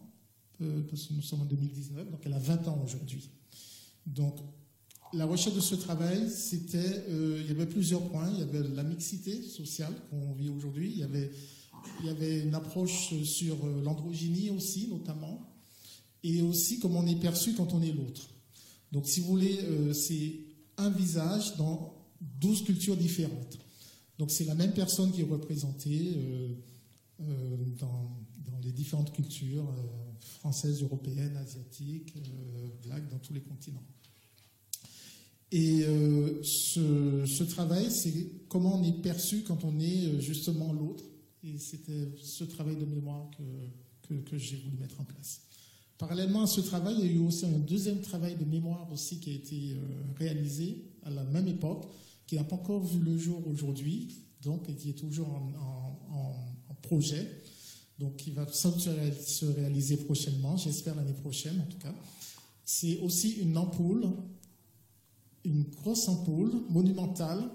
[0.61, 3.29] euh, parce que nous sommes en 2019, donc elle a 20 ans aujourd'hui.
[4.05, 4.35] Donc
[5.13, 8.29] la recherche de ce travail, c'était, euh, il y avait plusieurs points.
[8.33, 10.91] Il y avait la mixité sociale qu'on vit aujourd'hui.
[10.91, 15.49] Il y avait, une approche sur euh, l'androgynie aussi, notamment,
[16.23, 18.27] et aussi comment on est perçu quand on est l'autre.
[18.91, 20.39] Donc si vous voulez, c'est
[20.77, 21.93] un visage dans
[22.41, 23.58] 12 cultures différentes.
[24.19, 26.53] Donc c'est la même personne qui est représentée euh,
[27.21, 28.11] euh, dans,
[28.61, 29.83] les différentes cultures euh,
[30.19, 32.13] françaises, européennes, asiatiques,
[32.83, 33.85] blagues, dans tous les continents.
[35.51, 35.83] Et
[36.43, 38.13] ce, travail, c'est
[38.49, 41.05] comment on est perçu quand on est justement l'autre.
[41.43, 45.41] Et c'était ce travail de mémoire que, que, que j'ai voulu mettre en place.
[45.97, 49.19] Parallèlement à ce travail, il y a eu aussi un deuxième travail de mémoire aussi
[49.19, 49.75] qui a été
[50.17, 51.87] réalisé à la même époque,
[52.29, 56.35] qui n'a pas encore vu le jour aujourd'hui, donc qui est toujours en,
[56.83, 57.27] projet,
[57.97, 61.93] donc qui va se réaliser prochainement, j'espère l'année prochaine en tout cas.
[62.63, 64.07] C'est aussi une ampoule,
[65.43, 67.49] une grosse ampoule monumentale,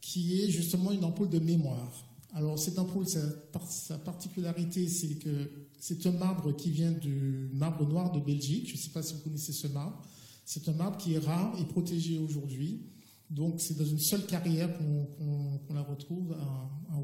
[0.00, 2.04] qui est justement une ampoule de mémoire.
[2.34, 8.10] Alors cette ampoule, sa particularité, c'est que c'est un marbre qui vient du marbre noir
[8.10, 8.66] de Belgique.
[8.68, 10.02] Je ne sais pas si vous connaissez ce marbre.
[10.44, 12.82] C'est un marbre qui est rare et protégé aujourd'hui.
[13.30, 17.00] Donc c'est dans une seule carrière qu'on la retrouve à, à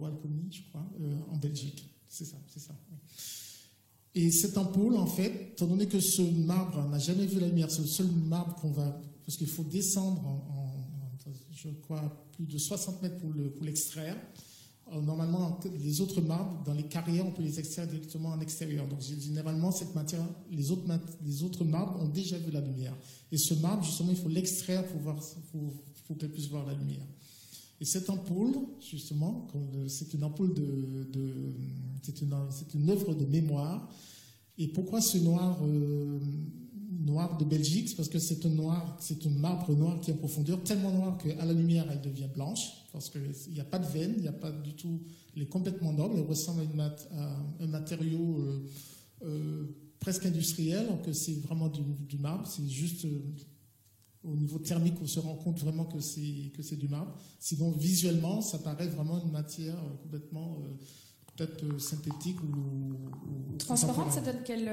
[0.51, 1.89] je crois, euh, en Belgique.
[2.09, 2.75] C'est ça, c'est ça.
[4.15, 7.71] Et cette ampoule, en fait, étant donné que ce marbre n'a jamais vu la lumière,
[7.71, 10.75] c'est le seul marbre qu'on va, parce qu'il faut descendre en,
[11.51, 13.33] je crois, plus de 60 mètres pour
[13.65, 14.17] l'extraire.
[14.93, 18.87] Normalement, les autres marbres, dans les carrières, on peut les extraire directement en extérieur.
[18.87, 20.21] Donc, généralement, cette matière,
[20.51, 22.95] les autres, marbres ont déjà vu la lumière.
[23.33, 25.15] Et ce marbre, justement, il faut l'extraire pour,
[26.07, 27.07] pour qu'elle puisse voir la lumière.
[27.81, 29.49] Et cette ampoule, justement,
[29.89, 31.55] c'est une ampoule de,
[32.03, 32.35] c'est une,
[32.75, 33.89] une, œuvre de mémoire.
[34.57, 36.21] Et pourquoi ce noir, euh,
[37.05, 40.19] noir de Belgique parce que c'est un noir, c'est un marbre noir qui est en
[40.19, 43.87] profondeur, tellement noir qu'à la lumière elle devient blanche, parce qu'il n'y a pas de
[43.87, 45.01] veine, il n'y a pas du tout,
[45.37, 48.67] elle est complètement noble, elle ressemble à, un matériau euh,
[49.25, 49.65] euh,
[50.01, 53.07] presque industriel, donc c'est vraiment du, du marbre, c'est juste
[54.25, 57.13] au niveau thermique, on se rend compte vraiment que c'est que c'est du marbre.
[57.39, 60.75] Sinon, visuellement, ça paraît vraiment une matière euh, complètement euh,
[61.37, 64.13] peut-être euh, synthétique ou, transparente.
[64.13, 64.71] Ça donne quelle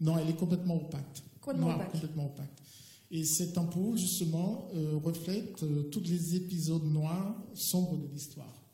[0.00, 1.22] Non, elle est complètement opaque.
[1.42, 1.92] Complètement opaque.
[1.92, 2.62] Complètement opaque.
[3.10, 8.64] Et cette impôt, justement, euh, reflète euh, tous les épisodes noirs, sombres de l'histoire.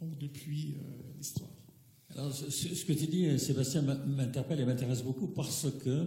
[0.00, 1.50] Donc depuis euh, l'histoire.
[2.10, 6.06] Alors, ce, ce que tu dis, Sébastien, m'interpelle et m'intéresse beaucoup parce que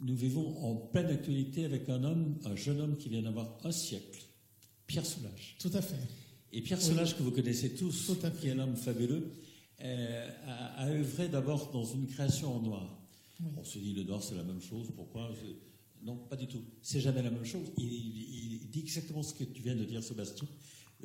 [0.00, 3.72] nous vivons en pleine actualité avec un homme, un jeune homme qui vient d'avoir un
[3.72, 4.22] siècle,
[4.86, 5.56] Pierre Soulages.
[5.58, 5.96] Tout à fait.
[6.52, 9.32] Et Pierre Soulages, que vous connaissez tous, qui est un homme fabuleux,
[9.82, 12.97] euh, a, a, œuvré d'abord dans une création en noir.
[13.56, 15.30] On se dit le noir c'est la même chose, pourquoi
[16.02, 16.62] Non, pas du tout.
[16.82, 17.66] C'est jamais la même chose.
[17.78, 20.48] Il, dit exactement ce que tu viens de dire, Sébastien.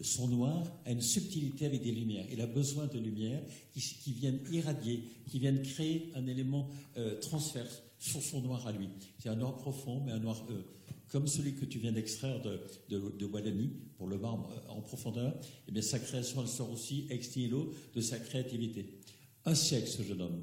[0.02, 2.26] Son noir a une subtilité avec des lumières.
[2.32, 3.44] Il a besoin de lumières
[3.74, 6.68] qui, viennent irradier, qui viennent créer un élément
[6.98, 8.90] euh, transverse sur son noir à lui.
[9.20, 10.64] C'est un noir profond, mais un noir euh,
[11.10, 15.32] comme celui que tu viens d'extraire de, de, Wallonie pour le marbre euh, en profondeur.
[15.36, 18.98] Et eh bien sa création, elle sort aussi ex nihilo de sa créativité.
[19.46, 20.42] Un siècle, ce jeune homme.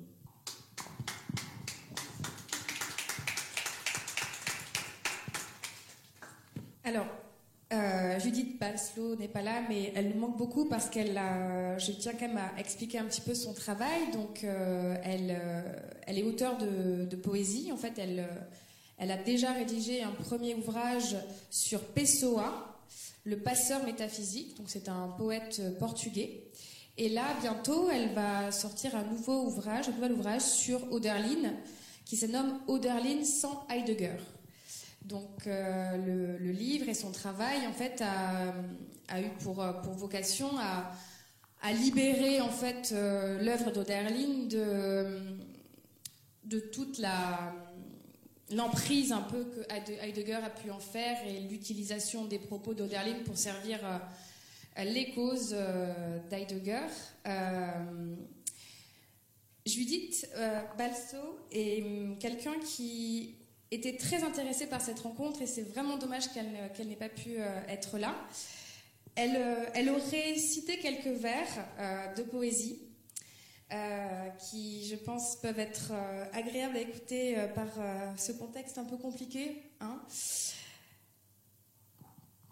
[6.90, 7.07] Alors,
[7.72, 11.92] euh, Judith Balslow n'est pas là, mais elle nous manque beaucoup parce qu'elle a, je
[11.92, 14.11] tiens quand même à expliquer un petit peu son travail.
[14.12, 15.62] Donc, euh, elle, euh,
[16.09, 17.70] elle est auteure de, poésie.
[17.70, 18.26] En fait, elle,
[18.98, 21.16] elle a déjà rédigé un premier ouvrage
[21.48, 22.76] sur Pessoa,
[23.22, 24.57] le passeur métaphysique.
[24.57, 26.50] Donc, c'est un poète portugais.
[26.98, 31.53] Et là, bientôt, elle va sortir un nouveau ouvrage, un nouvel ouvrage sur Oderlin,
[32.05, 34.16] qui se nomme Oderlin sans Heidegger.
[35.02, 40.92] Donc euh, le, livre et son travail en fait a, eu pour, pour vocation à,
[41.72, 45.20] libérer en fait euh, l'œuvre d'Oderlin de,
[46.44, 47.52] de toute la
[48.50, 53.36] l'emprise un peu que Heidegger a pu en faire et l'utilisation des propos d'Oderlin pour
[53.36, 53.98] servir euh,
[54.84, 56.86] les causes euh, d'Heidegger.
[57.26, 58.16] Euh,
[59.66, 63.36] Judith euh, Balso est hum, quelqu'un qui
[63.70, 67.37] était très intéressée par cette rencontre et c'est vraiment dommage qu'elle qu n'ait pas pu
[67.38, 68.14] euh, être là.
[69.16, 71.46] Elle, euh, elle, aurait cité quelques vers
[71.78, 72.87] euh, de poésie
[74.50, 75.92] qui, je pense, peuvent être
[76.33, 77.68] agréables à écouter par
[78.16, 79.62] ce contexte un peu compliqué.
[79.78, 80.02] Hein.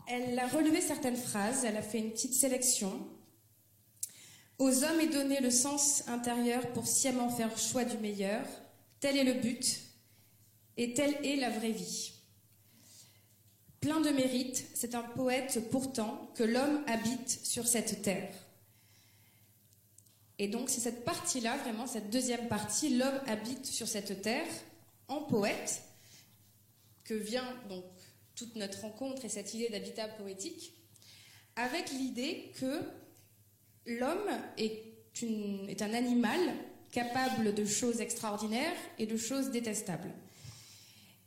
[0.07, 3.05] Elle a relevé certaines phrases, elle a fait une petite sélection.
[4.59, 8.47] Aux hommes est donné le sens intérieur pour sciemment faire choix du meilleur.
[9.01, 9.88] Tel est le but,
[10.79, 12.13] et telle est la vraie vie.
[13.81, 18.33] Plein de mérite, c'est un poète pourtant que l'homme habite sur cette terre.
[20.39, 24.47] Et donc c'est cette partie-là, vraiment cette deuxième partie, l'homme habite sur cette terre,
[25.09, 25.83] en poète,
[27.05, 27.85] que vient donc
[28.37, 30.75] toute notre rencontre et cette idée d'habitat poétique,
[31.57, 32.83] avec l'idée que
[33.87, 34.85] l'homme est,
[35.69, 36.39] est un animal
[36.93, 40.13] capable de choses extraordinaires et de choses détestables.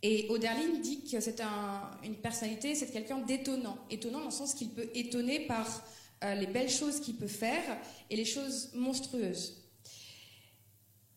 [0.04, 3.78] Et Oderlin dit que c'est un, une personnalité, c'est quelqu'un d'étonnant.
[3.90, 5.68] Étonnant dans le sens qu'il peut étonner par
[6.24, 7.64] euh, les belles choses qu'il peut faire
[8.10, 9.58] et les choses monstrueuses.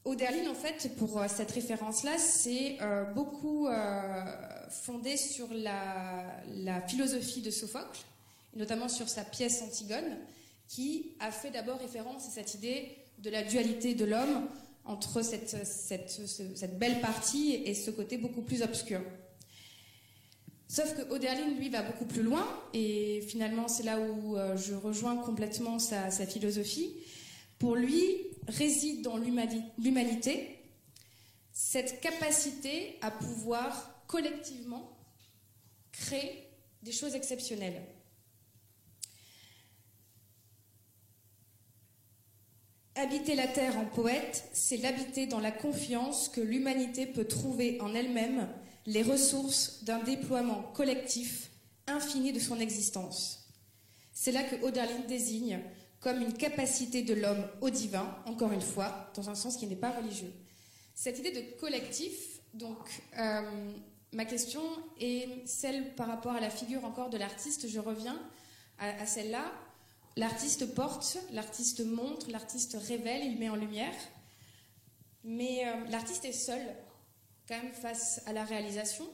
[0.04, 3.68] Oderlin, en fait, pour euh, cette référence-là, c'est euh, beaucoup
[4.68, 6.24] fondé sur la,
[6.56, 8.00] la, philosophie de Sophocle,
[8.54, 10.18] notamment sur sa pièce Antigone,
[10.68, 14.48] qui a fait d'abord référence à cette idée de la dualité de l'homme
[14.84, 19.00] entre cette, belle partie et ce côté beaucoup plus obscur.
[20.68, 24.74] Sauf que Oderlin, lui, va beaucoup plus loin, et finalement, c'est là où euh, je
[24.74, 26.94] rejoins complètement sa, philosophie.
[27.58, 28.16] Pour lui,
[28.48, 30.58] réside dans l'humanité
[31.52, 34.98] cette capacité à pouvoir collectivement
[35.92, 36.48] créer
[36.82, 37.80] des choses exceptionnelles.
[42.96, 47.92] Habiter la terre en poète, c'est l'habiter dans la confiance que l'humanité peut trouver en
[47.92, 48.48] elle-même
[48.86, 51.50] les ressources d'un déploiement collectif
[51.88, 53.48] infini de son existence.
[54.12, 55.60] C'est là que Oderlin désigne
[55.98, 59.74] comme une capacité de l'homme au divin, encore une fois, dans un sens qui n'est
[59.74, 60.32] pas religieux.
[60.94, 62.78] Cette idée de collectif, donc,
[63.18, 63.72] euh,
[64.12, 64.62] ma question
[65.00, 68.20] est celle par rapport à la figure encore de l'artiste, je reviens
[68.78, 69.50] à, à celle-là.
[70.16, 73.94] L'artiste porte, l'artiste montre, l'artiste révèle, il met en lumière.
[75.24, 76.60] Mais euh, l'artiste est seul,
[77.48, 79.06] quand même, face à la réalisation.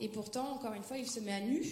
[0.00, 1.62] Et pourtant, encore une fois, il se met à nu.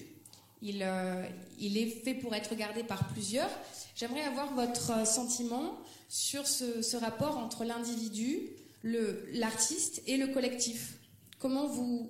[0.63, 1.25] Il, euh,
[1.59, 3.51] est fait pour être regardé par plusieurs.
[3.97, 5.79] J'aimerais avoir votre sentiment
[6.09, 8.51] sur ce, rapport entre l'individu,
[8.85, 10.99] l'artiste et le collectif.
[11.39, 12.09] Comment vous,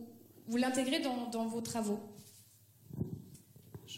[0.48, 2.00] l'intégrez dans vos travaux?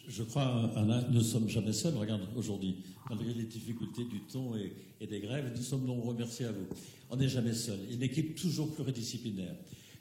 [0.08, 1.94] Je crois, Anna, nous ne sommes jamais seuls.
[1.96, 2.76] Regarde, aujourd'hui,
[3.08, 6.14] malgré les difficultés du temps et, des grèves, nous sommes nombreux.
[6.16, 6.66] Merci à vous.
[7.10, 7.78] On n'est jamais seul.
[7.90, 9.54] Une équipe toujours pluridisciplinaire.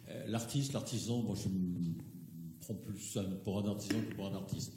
[0.09, 1.49] Euh, L'artiste, l'artisan, moi je
[2.61, 4.73] prend plus pour un artisan que pour un artiste.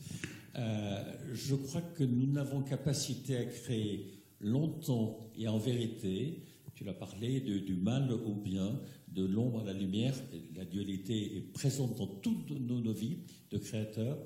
[0.57, 6.43] Euh, je crois que nous n'avons capacité à créer longtemps et en vérité,
[6.75, 10.15] tu l'as parlé, du mal au bien, de l'ombre à la lumière,
[10.57, 13.19] la dualité est présente dans toutes nos vies
[13.51, 14.19] de créateurs.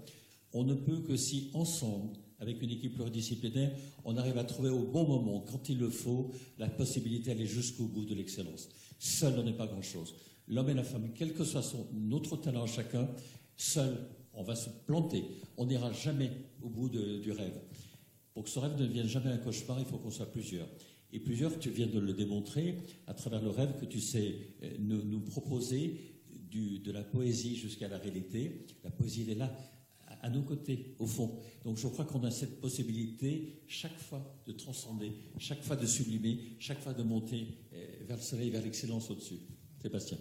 [0.52, 3.72] On ne peut que si ensemble, avec une équipe pluridisciplinaire,
[4.04, 7.86] on arrive à trouver au bon moment, quand il le faut, la possibilité d'aller jusqu'au
[7.86, 8.68] bout de l'excellence.
[8.98, 10.14] Seul, on n'est pas grand-chose.
[10.46, 13.08] L'homme et la femme, quel que soit notre talent chacun,
[13.56, 13.96] seul,
[14.32, 15.24] on va se planter.
[15.56, 16.30] On n'ira jamais
[16.62, 17.60] au bout du rêve.
[18.32, 20.68] Pour que ce rêve ne devienne jamais un cauchemar, il faut qu'on soit plusieurs.
[21.12, 24.76] Et plusieurs, tu viens de le démontrer à travers le rêve que tu sais euh,
[24.78, 26.00] nous, proposer
[26.50, 28.66] de la poésie jusqu'à la réalité.
[28.82, 29.54] La poésie, elle est là
[30.22, 31.38] à nos côtés, au fond.
[31.64, 36.56] Donc je crois qu'on a cette possibilité chaque fois de transcender, chaque fois de sublimer,
[36.58, 39.40] chaque fois de monter euh, vers le soleil, vers l'excellence au-dessus.
[39.80, 40.18] Sébastien.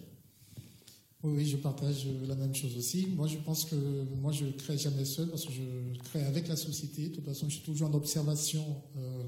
[1.24, 3.08] Oui, je partage la même chose aussi.
[3.08, 3.74] Moi, je pense que
[4.20, 7.08] moi, je crée jamais seul parce que je crée avec la société.
[7.08, 8.64] De toute façon, je suis toujours en observation
[8.96, 9.24] euh,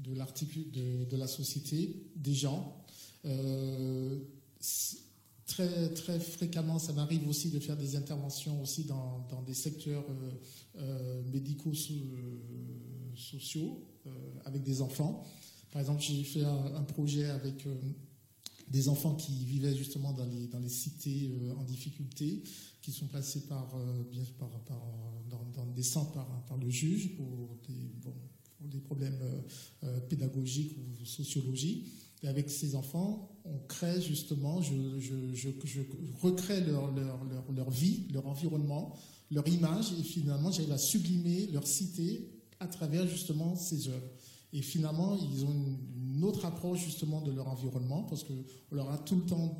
[0.00, 2.84] de l'article de, la société, des gens.
[3.24, 4.18] Euh,
[5.50, 10.04] très, très fréquemment, ça m'arrive aussi de faire des interventions aussi dans, des secteurs
[10.76, 11.74] euh, médicaux
[13.16, 13.84] sociaux
[14.44, 15.24] avec des enfants.
[15.72, 17.66] Par exemple, j'ai fait un projet avec
[18.70, 22.42] des enfants qui vivaient justement dans les, dans les cités euh, en difficulté,
[22.80, 24.48] qui sont placés par, euh, bien, par,
[25.28, 26.12] dans, des centres
[26.46, 27.58] par, le juge pour
[28.60, 29.18] des, problèmes
[29.84, 31.88] euh, pédagogiques ou sociologiques.
[32.22, 35.80] Et avec ces enfants, on crée justement, je, je, je, je
[36.20, 38.94] recrée leur, leur, leur, leur, vie, leur environnement,
[39.30, 42.28] leur image, et finalement j'arrive à sublimer leur cité
[42.58, 44.10] à travers justement ces œuvres.
[44.52, 48.98] Et finalement, ils ont une, autre approche justement de leur environnement parce qu'on leur a
[48.98, 49.56] tout le temps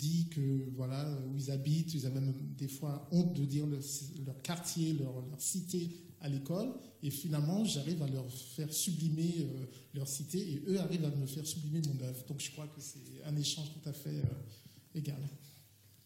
[0.00, 4.42] dit que voilà où ils habitent, ils ont même des fois honte de dire leur
[4.42, 6.72] quartier, leur, cité à l'école.
[7.02, 11.26] Et finalement, j'arrive à leur faire sublimer euh, leur cité et eux arrivent à me
[11.26, 12.24] faire sublimer mon œuvre.
[12.26, 15.20] Donc je crois que c'est un échange tout à fait euh, égal,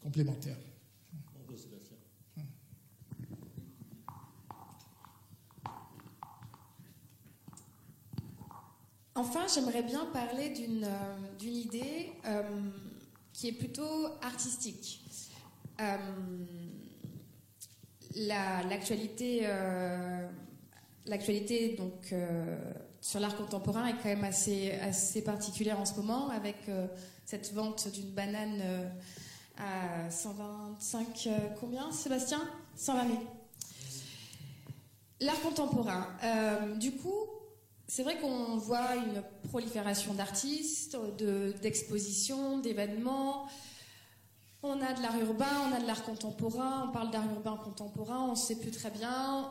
[0.01, 0.59] complémentaire.
[9.17, 12.43] Enfin, j'aimerais bien parler d'une euh, idée euh,
[13.35, 15.05] qui est plutôt artistique.
[15.81, 15.97] Euh,
[18.16, 19.47] l'actualité,
[21.05, 22.14] l'actualité donc
[23.01, 26.57] sur l'art contemporain est quand même assez assez particulière en ce moment avec
[27.25, 28.62] cette vente d'une banane
[29.59, 32.40] à 125 combien Sébastien?
[32.77, 33.18] 120 000.
[35.20, 36.07] L'art contemporain.
[36.79, 37.34] du coup,
[37.87, 40.97] c'est vrai qu'on voit une prolifération d'artistes,
[41.62, 43.47] d'expositions, d'événements.
[44.62, 48.20] On a de l'art urbain, on a de l'art contemporain, on parle d'art urbain contemporain,
[48.20, 49.51] on ne sait plus très bien.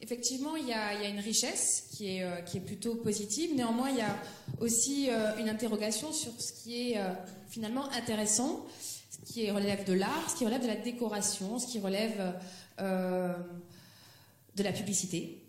[0.00, 3.54] Effectivement, il y, a, une richesse qui est, euh, qui est, plutôt positive.
[3.54, 4.16] Néanmoins, il y a
[4.60, 7.08] aussi euh, une interrogation sur ce qui est euh,
[7.48, 8.66] finalement intéressant,
[9.10, 12.34] ce qui relève de l'art, ce qui relève de la décoration, ce qui relève
[12.78, 15.42] de la publicité.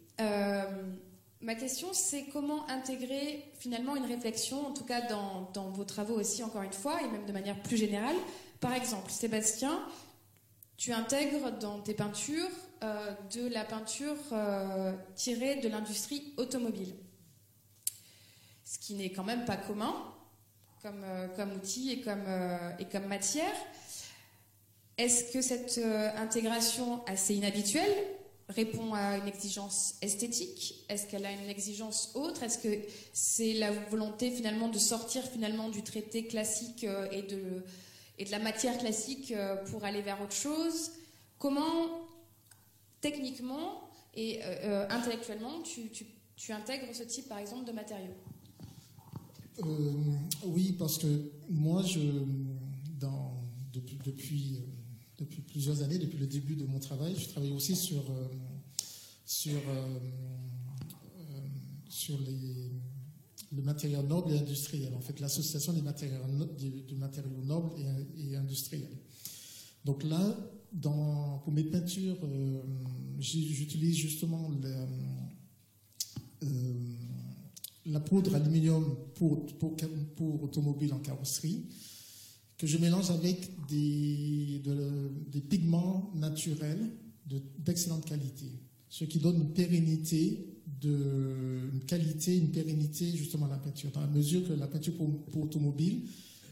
[1.42, 6.44] Ma question, c'est comment intégrer finalement une réflexion, en tout cas dans, vos travaux aussi,
[6.44, 8.16] encore une fois, et même de manière plus générale.
[8.60, 9.80] Par exemple, Sébastien,
[10.78, 12.50] tu intègres dans tes peintures
[12.84, 16.94] euh, de la peinture euh, tirée de l'industrie automobile.
[18.64, 19.94] Ce qui n'est quand même pas commun
[20.82, 22.26] comme, euh, outil et comme,
[22.80, 23.56] et comme matière.
[24.98, 25.80] Est-ce que cette
[26.18, 27.94] intégration assez inhabituelle
[28.50, 30.86] répond à une exigence esthétique?
[30.90, 32.44] Est-ce qu'elle a une exigence autre?
[32.44, 37.64] Est-ce que c'est la volonté finalement de sortir finalement du traité classique euh, et de,
[38.20, 40.92] et de la matière classique euh, pour aller vers autre chose?
[41.40, 42.08] Comment
[43.02, 48.16] techniquement et euh, intellectuellement tu, tu, tu, intègres ce type par exemple de matériaux?
[50.44, 52.00] Oui, parce que moi, je,
[53.00, 53.34] dans,
[53.74, 54.62] depuis, depuis
[55.18, 57.16] depuis plusieurs années, depuis le début de mon travail.
[57.18, 58.28] Je travaille aussi sur, euh,
[59.26, 60.00] sur, euh,
[61.20, 61.48] euh,
[61.90, 62.72] sur les,
[63.56, 66.20] le matériau noble et industriel, en fait, l'association des matériaux,
[66.58, 67.72] du, matériaux nobles
[68.18, 68.98] et, industriels.
[69.86, 70.36] Donc là,
[70.74, 72.18] dans, pour mes peintures,
[73.20, 74.52] j'utilise justement
[77.86, 79.78] la poudre aluminium pour, pour,
[80.16, 81.66] pour automobile en carrosserie
[82.58, 84.62] que je mélange avec des,
[85.50, 86.92] pigments naturels
[87.60, 88.46] d'excellente qualité,
[88.90, 90.46] ce qui donne une pérennité,
[90.84, 93.92] une qualité, une pérennité justement à la peinture.
[93.92, 96.04] Dans la mesure que la peinture pour, automobile,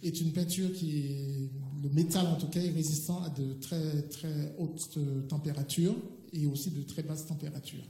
[0.01, 1.49] est une peinture qui est,
[1.81, 4.97] le métal en tout cas, est résistant à de très, très hautes
[5.29, 5.95] températures
[6.33, 7.85] et aussi de très basses températures.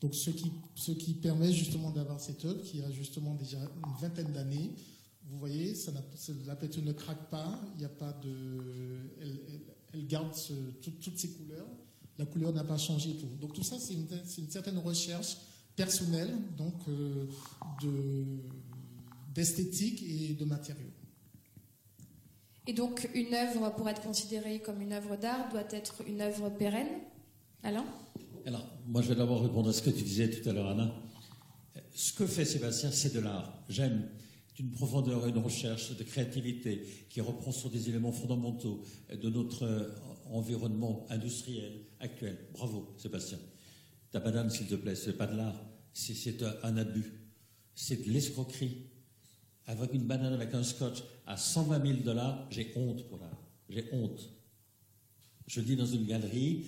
[0.00, 4.00] Donc, ce qui, ce qui permet justement d'avoir cette œuvre qui a justement déjà une
[4.00, 4.70] vingtaine d'années.
[5.30, 5.92] Vous voyez, ça
[6.46, 9.10] la peinture ne craque pas, il n'y a pas de,
[9.92, 10.32] elle, garde
[10.80, 11.68] toutes ses couleurs.
[12.18, 13.28] La couleur n'a pas changé tout.
[13.40, 14.06] Donc tout ça, c'est une,
[14.38, 15.36] une, certaine recherche
[15.76, 17.26] personnelle, donc euh,
[19.34, 20.90] d'esthétique et de matériaux.
[22.66, 26.50] Et donc une œuvre, pour être considérée comme une œuvre d'art, doit être une œuvre
[26.50, 26.88] pérenne?
[27.62, 27.84] Alain?
[28.46, 30.92] Alors, moi je vais d'abord répondre à ce que tu disais tout à l'heure, Anna.
[31.94, 33.52] Ce que fait Sébastien, c'est de l'art.
[33.68, 34.08] J'aime
[34.58, 39.62] d'une profondeur et une recherche de créativité qui reprend sur des éléments fondamentaux de notre
[39.62, 39.88] euh,
[40.26, 42.36] environnement industriel actuel.
[42.52, 43.38] Bravo, Sébastien.
[44.10, 47.12] Ta banane, s'il te plaît, ce n'est pas de l'art, c'est un abus.
[47.74, 48.86] C'est de l'escroquerie.
[49.66, 53.40] Avec une banane avec un scotch à 120 000 dollars, j'ai honte pour l'art.
[53.68, 54.28] J'ai honte.
[55.46, 56.66] Je dis dans une galerie,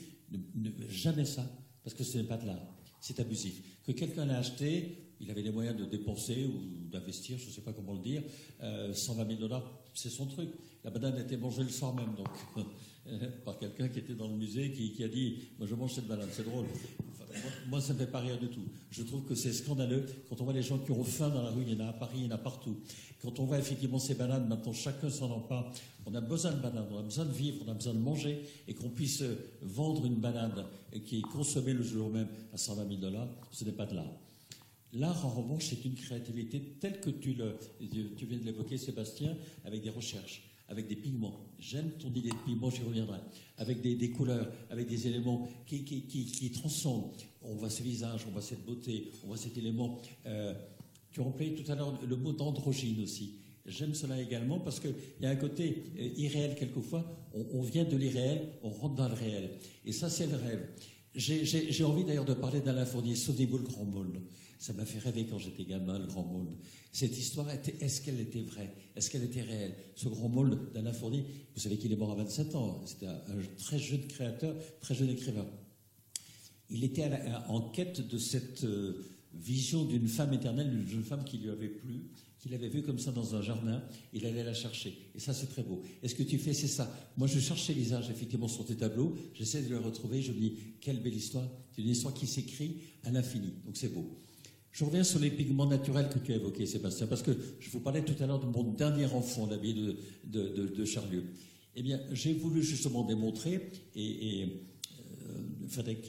[0.88, 1.44] jamais ça,
[1.82, 2.76] parce que ce n'est pas de l'art.
[3.00, 3.82] C'est abusif.
[3.82, 7.60] Que quelqu'un l'ait acheté, il avait les moyens de dépenser ou d'investir, je ne sais
[7.60, 8.22] pas comment le dire,
[8.60, 10.50] 120 euh, 000 dollars, c'est son truc.
[10.82, 12.64] La banane a été mangée le soir même, donc,
[13.44, 16.28] par quelqu'un qui était dans le musée, qui, a dit Moi, je mange cette banane,
[16.32, 16.66] c'est drôle.
[17.68, 18.64] moi, ça ne fait pas rire du tout.
[18.90, 21.50] Je trouve que c'est scandaleux quand on voit les gens qui ont faim dans la
[21.50, 22.76] rue, il y en a à Paris, il y en a partout.
[23.22, 25.70] Quand on voit effectivement ces bananes, maintenant chacun s'en empare.
[26.06, 28.40] On a besoin de bananes, on a besoin de vivre, on a besoin de manger,
[28.66, 29.22] et qu'on puisse
[29.60, 30.64] vendre une banane
[31.04, 34.29] qui est consommée le jour même à 120 000 dollars, ce n'est pas de l'art.
[34.92, 37.56] L'art, en revanche, c'est une créativité telle que tu, le,
[38.16, 41.46] tu viens de l'évoquer, Sébastien, avec des recherches, avec des pigments.
[41.60, 43.18] J'aime ton idée de pigments, j'y reviendrai.
[43.58, 47.14] Avec des, couleurs, avec des éléments qui, qui, qui, transcendent.
[47.42, 50.00] On voit ce visage, on voit cette beauté, on voit cet élément.
[50.26, 50.54] Euh,
[51.12, 53.36] tu employé tout à l'heure le mot d'androgyne aussi.
[53.66, 57.04] J'aime cela également parce qu'il y a un côté euh, irréel quelquefois.
[57.32, 59.50] On, on vient de l'irréel, on rentre dans le réel.
[59.84, 60.66] Et ça, c'est le rêve.
[61.14, 64.20] J'ai envie d'ailleurs de parler d'Alain Fournier, Souvenez-vous le grand monde.
[64.58, 66.54] Ça m'a fait rêver quand j'étais gamin, le grand monde.
[66.92, 68.74] Cette histoire, est-ce qu'elle était vraie?
[68.94, 69.74] Est-ce qu'elle était réelle?
[69.96, 72.82] Ce grand monde d'Alain Fournier, vous savez qu'il est mort à 27 ans.
[72.84, 73.22] C'était un,
[73.58, 75.46] très jeune créateur, très jeune écrivain.
[76.68, 77.10] Il était
[77.48, 79.02] en quête de cette euh,
[79.34, 82.10] vision d'une femme éternelle, d'une jeune femme qui lui avait plu,
[82.40, 83.82] qu'il avait vue comme ça dans un jardin,
[84.14, 84.96] il allait la chercher.
[85.14, 85.82] Et ça, c'est très beau.
[86.02, 86.90] Et ce que tu fais, c'est ça.
[87.18, 90.40] Moi, je cherche ces visages, effectivement, sur tes tableaux, j'essaie de les retrouver, je me
[90.40, 91.46] dis, quelle belle histoire.
[91.70, 93.52] C'est une histoire qui s'écrit à l'infini.
[93.66, 94.18] Donc, c'est beau.
[94.72, 97.80] Je reviens sur les pigments naturels que tu as évoqués, Sébastien, parce que je vous
[97.80, 99.74] parlais tout à l'heure de mon dernier enfant, l'habit
[100.24, 101.24] de, de, Charlieu.
[101.76, 106.02] Eh bien, j'ai voulu justement démontrer, et, et euh, Frédéric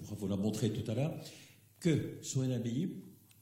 [0.00, 1.18] pourra vous la montrer tout à l'heure,
[1.80, 2.88] que sur un habit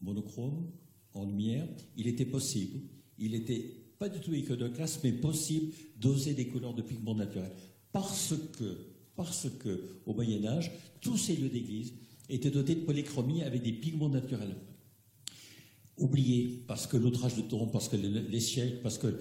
[0.02, 0.70] monochrome,
[1.16, 2.80] en lumière, il était possible,
[3.18, 7.52] il était pas du tout iconoclaste, mais possible d'oser des couleurs de pigments naturels.
[7.92, 8.76] Parce que,
[9.14, 11.94] parce que, au Moyen-Âge, tous ces lieux d'église
[12.28, 14.54] étaient dotés de polychromie avec des pigments naturels.
[15.96, 19.18] Oubliés, parce que l'outrage de temps, parce que les, siècles, parce que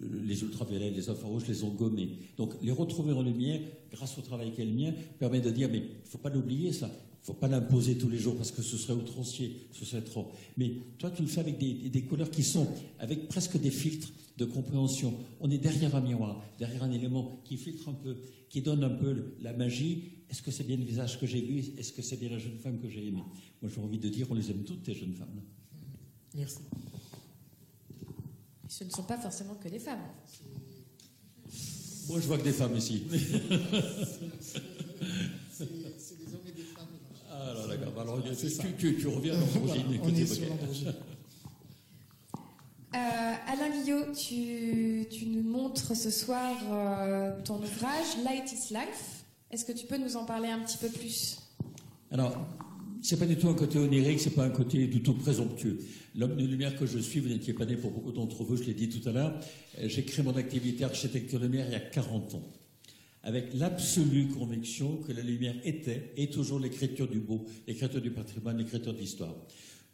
[0.00, 2.18] les ultraviolets, les infrarouges les ont gommés.
[2.36, 5.78] Donc les retrouver en lumière, grâce au travail qu'est le mien, permet de dire, mais
[5.78, 8.52] il ne faut pas l'oublier ça, il ne faut pas l'imposer tous les jours parce
[8.52, 10.30] que ce serait outrancier, ce serait trop.
[10.56, 12.68] Mais toi, tu le fais avec des, des, couleurs qui sont,
[12.98, 15.14] avec presque des filtres de compréhension.
[15.40, 18.16] On est derrière un miroir, derrière un élément qui filtre un peu,
[18.48, 21.58] qui donne un peu la magie est-ce que c'est bien le visage que j'ai vu?
[21.78, 23.24] Est-ce que c'est bien la jeune femme que j'ai aimée?
[23.62, 25.40] Moi, j'ai envie de dire, on les aime toutes, tes jeunes femmes.
[26.34, 26.58] Merci.
[28.68, 30.04] Ce ne sont pas forcément que des femmes.
[32.08, 33.04] Moi, je vois que des femmes ici.
[35.50, 36.86] c'est des hommes et des femmes.
[37.30, 38.00] Ah, là, d'accord.
[38.00, 40.44] Alors, tu, tu, reviens dans voilà, on est sur
[42.94, 49.24] euh, Alain Guillot, tu, tu, nous montres ce soir euh, ton ouvrage Light is Life.
[49.50, 51.38] Est-ce que tu peux nous en parler un petit peu plus?
[52.10, 52.34] Alors,
[53.08, 55.78] c'est pas du tout un côté onirique, c'est pas un côté du tout présomptueux.
[56.14, 58.64] L'homme de lumière que je suis, vous n'étiez pas né pour beaucoup d'entre vous, je
[58.64, 59.40] l'ai dit tout à l'heure,
[59.78, 62.42] euh, j'ai créé mon activité architecture lumière il y a 40 ans,
[63.22, 68.58] avec l'absolue conviction que la lumière était et toujours l'écriture du beau, l'écriture du patrimoine,
[68.58, 69.34] l'écriture de l'histoire.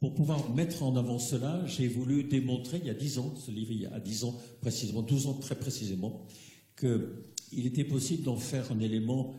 [0.01, 3.53] Pour pouvoir mettre en avant cela, j'ai voulu démontrer, il y a 10 ans, ce
[3.53, 6.27] livre il y a 10 ans précisément, 12 ans très précisément,
[6.77, 9.37] qu'il était possible d'en faire un élément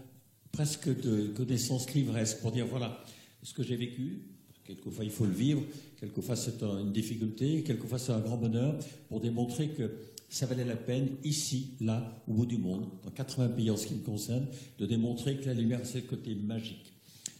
[0.53, 3.03] presque de connaissance livresque pour dire voilà
[3.45, 4.23] ce que j'ai vécu.
[4.65, 5.61] Quelquefois il faut le vivre,
[5.99, 8.75] quelquefois c'est une difficulté, quelquefois c'est un grand bonheur
[9.07, 9.91] pour démontrer que
[10.27, 13.85] ça valait la peine ici, là, au bout du monde, dans 80 pays en ce
[13.85, 14.47] qui me concerne,
[14.79, 16.93] de démontrer que la lumière c'est le côté magique.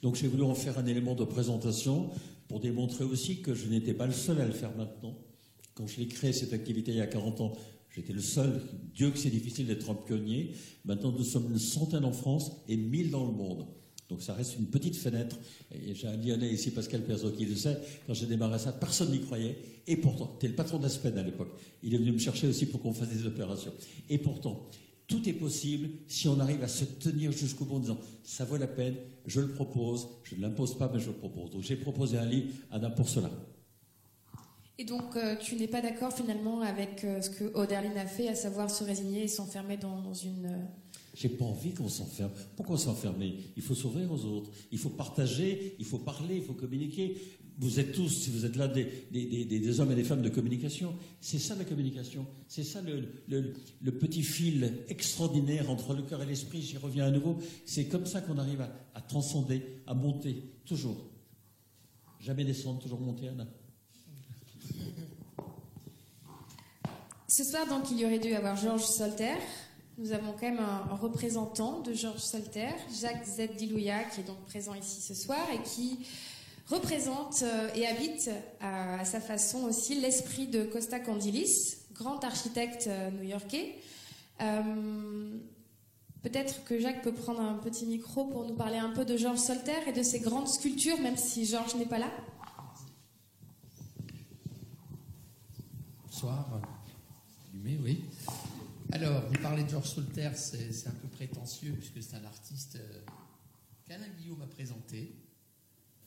[0.03, 2.12] Donc j'ai voulu en faire un élément de présentation
[2.47, 5.18] pour démontrer aussi que je n'étais pas le seul à le faire maintenant,
[5.74, 7.53] Quand je l'ai créé cette activité il y a 40 ans,
[7.89, 8.62] j'étais le seul.
[8.93, 10.51] Dieu que c'est difficile d'être un pionnier.
[10.86, 13.66] Maintenant, nous sommes une centaine en France et 1000 dans le monde.
[14.10, 15.36] Donc ça reste une petite fenêtre.
[15.93, 17.80] J'ai un Lyonnais ici, Pascal Perzo, qui le sait.
[18.06, 19.58] Quand j'ai démarré ça, personne n'y croyait.
[19.88, 21.49] Et pourtant, tu es le patron d'Aspen à l'époque.
[21.82, 23.74] Il est venu me chercher aussi pour qu'on fasse des opérations.
[24.10, 24.70] Et pourtant,
[25.08, 28.58] tout est possible si on arrive à se tenir jusqu'au bout en disant ça vaut
[28.58, 28.95] la peine,
[29.26, 31.51] je le propose, je ne l'impose pas, mais je le propose.
[31.51, 33.30] Donc j'ai proposé un livre à pour cela.
[34.78, 38.28] Et donc, euh, tu n'es pas d'accord finalement avec euh, ce que Oderlin a fait,
[38.28, 40.47] à savoir se résigner et s'enfermer dans, une.
[40.47, 40.66] Euh,
[41.16, 42.32] j'ai pas envie qu'on s'enferme.
[42.57, 43.38] Pourquoi s'enfermer?
[43.55, 44.51] Il faut s'ouvrir aux autres.
[44.72, 47.18] Il faut partager, il faut parler, il faut communiquer.
[47.57, 50.93] Vous êtes tous, si vous êtes là, des, hommes et des femmes de communication.
[51.22, 52.28] C'est ça la communication.
[52.49, 56.61] C'est ça le, petit fil extraordinaire entre le cœur et l'esprit.
[56.61, 57.38] J'y reviens à nouveau.
[57.66, 61.09] C'est comme ça qu'on arrive à, transcender, à monter, toujours.
[62.20, 63.47] Jamais descendre, toujours monter, Anna.
[67.30, 69.38] Ce soir, donc, il y aurait dû avoir Georges Solter,
[69.97, 72.69] nous avons quand même un, représentant de Georges Solter,
[72.99, 73.55] Jacques Z.
[73.57, 75.99] Dilouya, qui est donc présent ici ce soir et qui
[76.67, 78.29] représente euh, et habite
[78.59, 83.75] à, sa façon aussi l'esprit de Costa Condilis, grand architecte euh, new-yorkais.
[84.41, 85.37] Euh,
[86.23, 89.39] peut-être que Jacques peut prendre un petit micro pour nous parler un peu de Georges
[89.39, 92.11] Solter et de ses grandes sculptures, même si Georges n'est pas là.
[96.05, 96.45] Bonsoir.
[97.53, 98.03] Allumé, oui.
[98.91, 102.99] Alors, vous parlez de Georges Solter, c'est un peu prétentieux puisque c'est un artiste euh,
[103.88, 105.15] qu'Alain Guillaume m'a présenté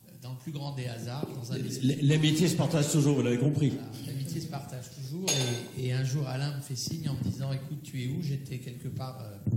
[0.06, 1.26] euh, dans le plus grand des hasards.
[1.82, 3.72] L'amitié se partage toujours, vous l'avez compris.
[4.06, 5.26] L'amitié se partage toujours.
[5.76, 8.22] Et, un jour, Alain me fait signe en me disant Écoute, tu es où?
[8.22, 9.56] J'étais quelque part euh,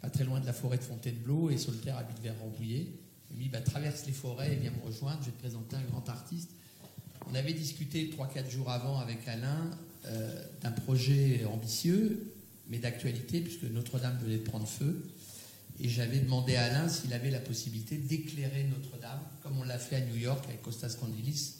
[0.00, 2.88] pas très loin de la forêt de Fontainebleau et Solter habite vers Rambouillet.
[3.30, 5.76] Il me dit bah, Traverse les forêts et viens me rejoindre, je vais te présenter
[5.76, 6.50] un grand artiste.
[7.30, 9.70] On avait discuté 3-4 jours avant avec Alain
[10.62, 12.35] d'un projet ambitieux
[12.68, 15.02] mais d'actualité, puisque Notre-Dame venait de prendre feu.
[15.78, 19.96] Et j'avais demandé à Alain s'il avait la possibilité d'éclairer Notre-Dame, comme on l'a fait
[19.96, 21.56] à New York avec Costas Condilis.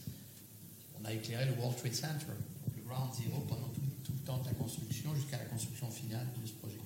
[1.01, 2.33] On a éclairé le World Trade Center,
[2.75, 3.81] le Ground Zero, pendant tout,
[4.13, 6.79] le temps de la construction, jusqu'à la construction finale de ce projet.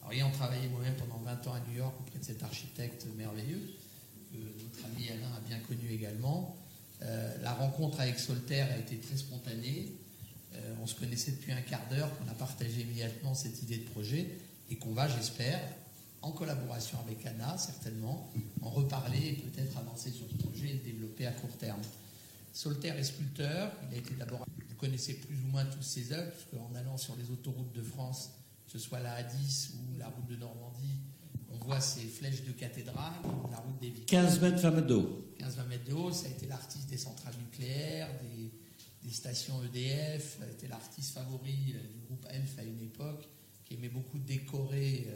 [0.00, 3.62] Alors, ayant travaillé moi-même pendant 20 ans à New York auprès de cet architecte merveilleux,
[4.32, 6.56] que notre ami Alain a bien connu également,
[7.04, 9.92] euh, la rencontre avec Solter a été très spontanée.
[10.54, 13.88] Euh, on se connaissait depuis un quart d'heure, qu'on a partagé immédiatement cette idée de
[13.90, 14.28] projet
[14.70, 15.60] et qu'on va, j'espère,
[16.22, 18.30] en collaboration avec Anna, certainement,
[18.62, 21.80] en reparler et peut-être avancer sur ce projet et le développer à court terme.
[22.52, 26.30] Solter est sculpteur, il a été d'abord, vous connaissez plus ou moins tous ses œuvres,
[26.30, 28.30] puisqu'en allant sur les autoroutes de France,
[28.66, 31.00] que ce soit la A10 ou la route de Normandie,
[31.50, 33.12] on voit ces flèches de cathédrale,
[33.50, 34.24] la route des Victoires.
[34.24, 35.26] 15 mètres d'eau.
[35.40, 38.50] 15-20 mètres d'eau, ça a été l'artiste des centrales nucléaires, des,
[39.02, 43.28] des stations EDF, était l'artiste favori euh, du groupe ELF à une époque,
[43.64, 45.08] qui aimait beaucoup décorer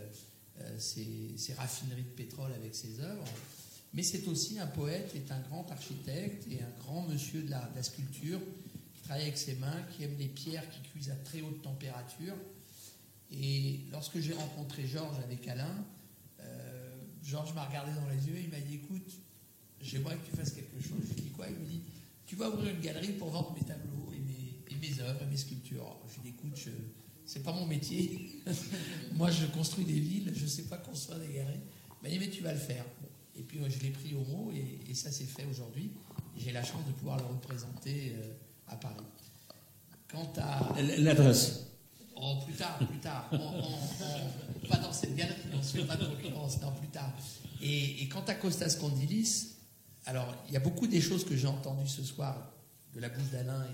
[0.78, 3.24] ses, euh, euh, raffineries de pétrole avec ses œuvres.
[3.94, 7.82] Mais c'est aussi un poète, est un grand architecte et un grand monsieur de la,
[7.82, 8.40] sculpture,
[8.94, 12.34] qui travaille avec ses mains, qui aime les pierres qui cuisent à très haute température.
[13.30, 15.84] Et lorsque j'ai rencontré Georges avec Alain,
[17.22, 19.12] Georges m'a regardé dans les yeux et il m'a dit Écoute,
[19.80, 20.98] j'aimerais que tu fasses quelque chose.
[21.08, 21.48] Je lui ai dit Quoi?
[21.48, 21.80] Il me dit
[22.26, 25.96] tu vas ouvrir une galerie pour vendre mes tableaux et mes, œuvres et mes sculptures.
[26.14, 26.70] Je dis, écoute, ce
[27.24, 28.40] c'est pas mon métier.
[29.14, 31.60] moi, je construis des villes, je ne sais pas construire des galeries.
[32.02, 32.84] Mais, mais tu vas le faire.
[33.36, 35.90] Et puis, je l'ai pris au mot et, ça s'est fait aujourd'hui.
[36.36, 38.32] J'ai la chance de pouvoir le représenter euh,
[38.68, 39.04] à Paris.
[40.08, 40.74] Quant à.
[40.98, 41.62] L'adresse
[42.18, 43.28] Oh, plus tard, plus tard.
[43.28, 47.12] pas dans cette galerie, on ne se fait pas de concurrence, non, plus tard.
[47.60, 49.55] Et, et quant à Costas Condilis,
[50.06, 52.52] alors, il y a beaucoup des choses que j'ai entendues ce soir
[52.94, 53.66] de la bouche d'Alain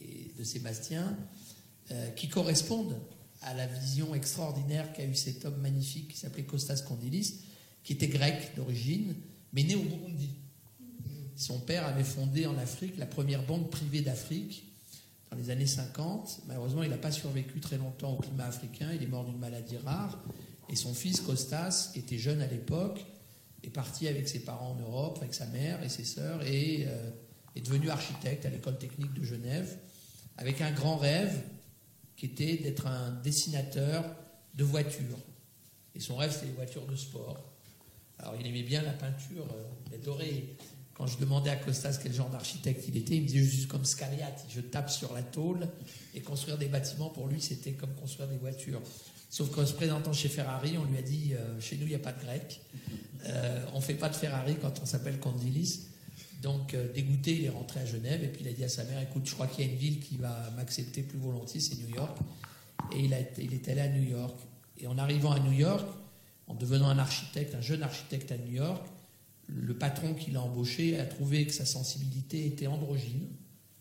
[0.00, 1.16] et, de Sébastien
[1.90, 2.96] euh, qui correspondent
[3.42, 7.40] à la vision extraordinaire qu'a eu cet homme magnifique qui s'appelait Kostas Kondilis,
[7.82, 9.14] qui était grec d'origine,
[9.52, 10.30] mais né au Burundi.
[11.34, 14.64] Son père avait fondé en Afrique la première banque privée d'Afrique
[15.30, 16.42] dans les années 50.
[16.46, 19.78] Malheureusement, il n'a pas survécu très longtemps au climat africain, il est mort d'une maladie
[19.78, 20.22] rare.
[20.68, 23.04] Et son fils, Kostas, qui était jeune à l'époque,
[23.62, 27.10] est parti avec ses parents en Europe, avec sa mère et ses sœurs, et euh,
[27.56, 29.76] est devenu architecte à l'école technique de Genève,
[30.36, 31.42] avec un grand rêve
[32.16, 34.04] qui était d'être un dessinateur
[34.54, 35.18] de voitures.
[35.94, 37.52] Et son rêve, c'était les voitures de sport.
[38.18, 40.44] Alors, il aimait bien la peinture, euh, il adorait.
[40.94, 43.84] Quand je demandais à Costas quel genre d'architecte il était, il me disait juste comme
[43.84, 45.68] Scaliati, je tape sur la tôle
[46.12, 48.82] et construire des bâtiments, pour lui, c'était comme construire des voitures.
[49.30, 51.94] Sauf qu'en se présentant chez Ferrari, on lui a dit euh, chez nous, il n'y
[51.94, 52.60] a pas de grec.
[53.26, 55.88] Euh, on ne fait pas de Ferrari quand on s'appelle Condilis.
[56.40, 58.84] Donc, euh, dégoûté, il est rentré à Genève et puis il a dit à sa
[58.84, 61.76] mère Écoute, je crois qu'il y a une ville qui va m'accepter plus volontiers, c'est
[61.76, 62.16] New York.
[62.96, 64.38] Et il est allé à New York.
[64.78, 65.86] Et en arrivant à New York,
[66.46, 68.86] en devenant un architecte, un jeune architecte à New York,
[69.48, 73.28] le patron qui l'a embauché a trouvé que sa sensibilité était androgyne,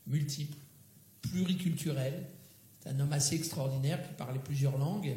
[0.07, 0.57] multiple,
[1.21, 2.25] pluriculturelle.
[2.79, 5.13] C'est un homme assez extraordinaire qui parlait plusieurs langues,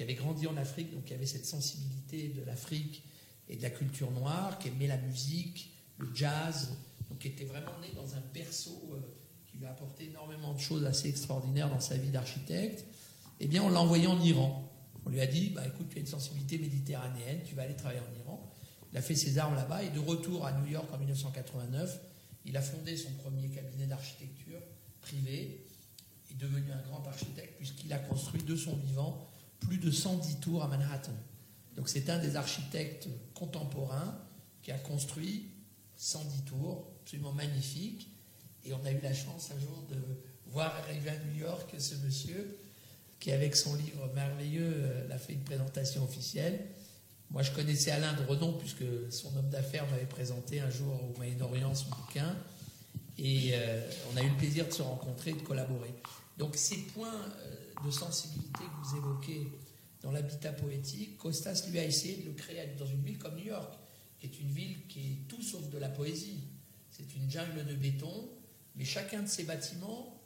[0.00, 3.04] qui avait grandi en Afrique, donc qui avait cette sensibilité de l'Afrique
[3.50, 6.70] et de la culture noire, qui aimait la musique, le jazz,
[7.10, 9.00] donc qui était vraiment né dans un berceau euh,
[9.46, 12.82] qui lui a apporté énormément de choses assez extraordinaires dans sa vie d'architecte.
[13.40, 14.72] Eh bien, on l'a envoyé en Iran.
[15.04, 18.00] On lui a dit, bah, écoute, tu as une sensibilité méditerranéenne, tu vas aller travailler
[18.00, 18.50] en Iran.
[18.92, 22.00] Il a fait ses armes là-bas et de retour à New York en 1989,
[22.46, 24.62] il a fondé son premier cabinet d'architecture
[25.02, 25.66] privé,
[26.30, 29.29] est devenu un grand architecte puisqu'il a construit de son vivant
[29.60, 31.12] plus de 110 tours à Manhattan.
[31.76, 34.18] Donc c'est un des architectes contemporains
[34.62, 35.48] qui a construit
[35.96, 38.08] 110 tours, absolument magnifiques.
[38.64, 39.96] Et on a eu la chance un jour de
[40.46, 42.58] voir arriver à New York ce monsieur
[43.20, 46.66] qui, avec son livre merveilleux, euh, a fait une présentation officielle.
[47.30, 51.16] Moi, je connaissais Alain de Redon, puisque son homme d'affaires m'avait présenté un jour au
[51.18, 52.34] Moyen-Orient son bouquin.
[53.18, 53.80] Et euh,
[54.12, 55.94] on a eu le plaisir de se rencontrer et de collaborer.
[56.38, 57.54] Donc, ces points euh,
[57.84, 59.52] de sensibilité que vous évoquez
[60.02, 63.46] dans l'habitat poétique, Costas lui a essayé de le créer dans une ville comme New
[63.46, 63.74] York,
[64.18, 66.40] qui est une ville qui est tout sauf de la poésie.
[66.90, 68.28] C'est une jungle de béton,
[68.76, 70.20] mais chacun de ces bâtiments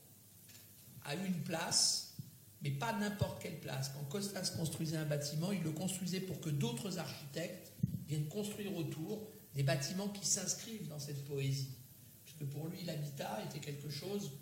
[1.04, 2.14] a une place,
[2.62, 3.90] mais pas n'importe quelle place.
[3.94, 7.72] Quand Costas construisait un bâtiment, il le construisait pour que d'autres architectes
[8.06, 11.70] viennent construire autour des bâtiments qui s'inscrivent dans cette poésie.
[12.24, 14.32] Puisque pour lui, l'habitat était quelque chose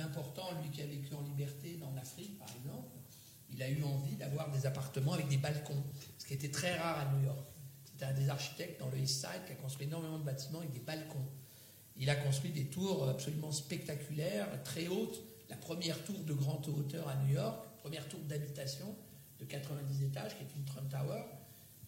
[0.00, 2.88] d'important, lui qui a vécu en liberté dans l'Afrique, par exemple.
[3.52, 5.82] Il a eu envie d'avoir des appartements avec des balcons,
[6.18, 7.48] ce qui était très rare à New York.
[7.84, 10.72] C'était un des architectes dans le East Side qui a construit énormément de bâtiments avec
[10.72, 11.26] des balcons.
[11.96, 15.20] Il a construit des tours absolument spectaculaires, très hautes.
[15.48, 18.94] La première tour de grande hauteur à New York, première tour d'habitation
[19.40, 21.24] de 90 étages, qui est une Trump Tower,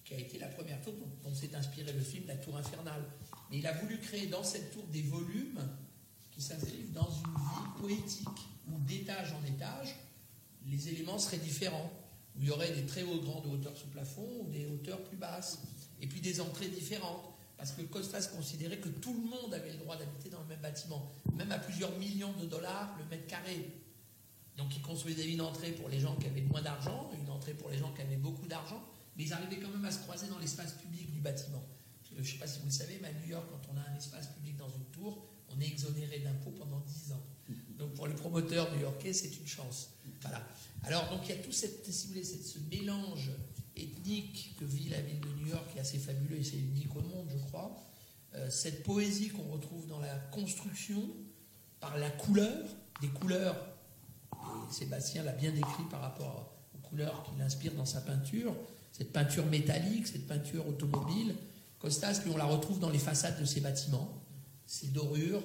[0.05, 3.05] qui a été la première tour dont, dont s'est inspiré le film La Tour Infernale.
[3.51, 5.61] Mais il a voulu créer dans cette tour des volumes
[6.33, 8.29] qui s'inscrivent dans une vie poétique,
[8.69, 9.95] où d'étage en étage,
[10.67, 11.91] les éléments seraient différents.
[12.37, 15.19] Où il y aurait des très hautes grandes hauteurs sous plafond ou des hauteurs plus
[15.19, 15.59] basses.
[16.01, 17.23] Et puis des entrées différentes.
[17.59, 20.61] Parce que Costas considérait que tout le monde avait le droit d'habiter dans le même
[20.61, 23.71] bâtiment, même à plusieurs millions de dollars le mètre carré.
[24.57, 27.71] Donc il construisait une entrée pour les gens qui avaient moins d'argent, une entrée pour
[27.71, 28.83] les gens qui avaient beaucoup d'argent,
[29.17, 31.63] mais ils arrivaient quand même à se croiser dans l'espace public du bâtiment.
[32.15, 33.93] Je ne sais pas si vous le savez, mais à New York, quand on a
[33.93, 35.25] un espace public dans une tour,
[35.57, 37.23] on est exonéré d'impôts pendant 10 ans.
[37.79, 39.91] Donc pour les promoteurs new-yorkais, c'est une chance.
[40.23, 40.47] Voilà.
[40.85, 43.31] Alors donc il y a tout cette, si voulez, cette- ce mélange
[43.77, 46.95] ethnique que vit la ville de New York, qui est assez fabuleux et c'est unique
[46.95, 47.77] au monde, je crois.
[48.35, 51.03] Euh, cette poésie qu'on retrouve dans la construction,
[51.81, 52.65] par la couleur,
[53.01, 53.57] des couleurs,
[54.35, 58.55] et Sébastien l'a bien décrit par rapport aux couleurs qu'il inspire dans sa peinture,
[58.93, 61.35] cette peinture métallique, cette peinture automobile.
[61.79, 64.22] Costas, lui, on la retrouve dans les façades de ses bâtiments,
[64.67, 65.43] ses dorures.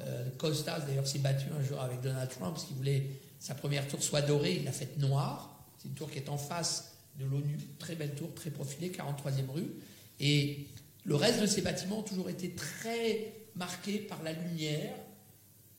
[0.00, 3.86] Euh, Costas, d'ailleurs, s'est battu un jour avec Donald Trump parce qu'il voulait sa première
[3.86, 5.64] tour soit dorée, il l'a faite noire.
[5.78, 9.50] C'est une tour qui est en face de l'ONU, très belle tour, très profilée, 43e
[9.50, 9.70] rue.
[10.18, 10.66] Et
[11.04, 14.94] le reste de ces bâtiments ont toujours été très marqués par la lumière.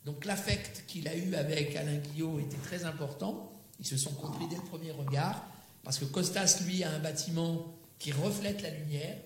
[0.05, 3.51] Donc l'affect qu'il a eu avec Alain Guillot était très important.
[3.79, 5.43] Ils se sont compris dès le premier regard,
[5.83, 9.17] parce que Costas, lui, a un bâtiment qui reflète la lumière,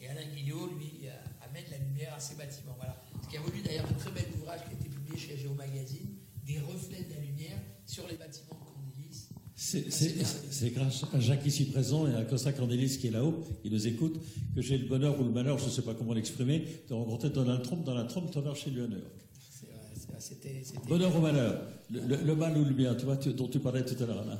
[0.00, 1.10] et Alain Guillot, lui, euh,
[1.58, 2.74] amène la lumière à ses bâtiments.
[2.76, 2.96] Voilà.
[3.24, 5.54] Ce qui a voulu d'ailleurs un très bel ouvrage qui a été publié chez Géo
[5.54, 6.08] Magazine,
[6.46, 9.28] des reflets de la lumière sur les bâtiments de Cornelis.
[9.56, 13.86] C'est- grâce à Jacques ici présent et à Costa Cornelis qui est là-haut, qui nous
[13.86, 14.20] écoute,
[14.54, 17.30] que j'ai le bonheur ou le malheur, je ne sais pas comment l'exprimer, de rencontrer
[17.30, 19.10] Donald Trump dans la Trump Tower chez lui à New York.
[19.50, 20.62] C'est vrai, c'est vrai, C'était.
[20.64, 23.48] c'était- Bonheur ou malheur le, le- le mal ou le bien, tu vois, tu- dont
[23.48, 24.38] tu parlais tout à l'heure, Alain.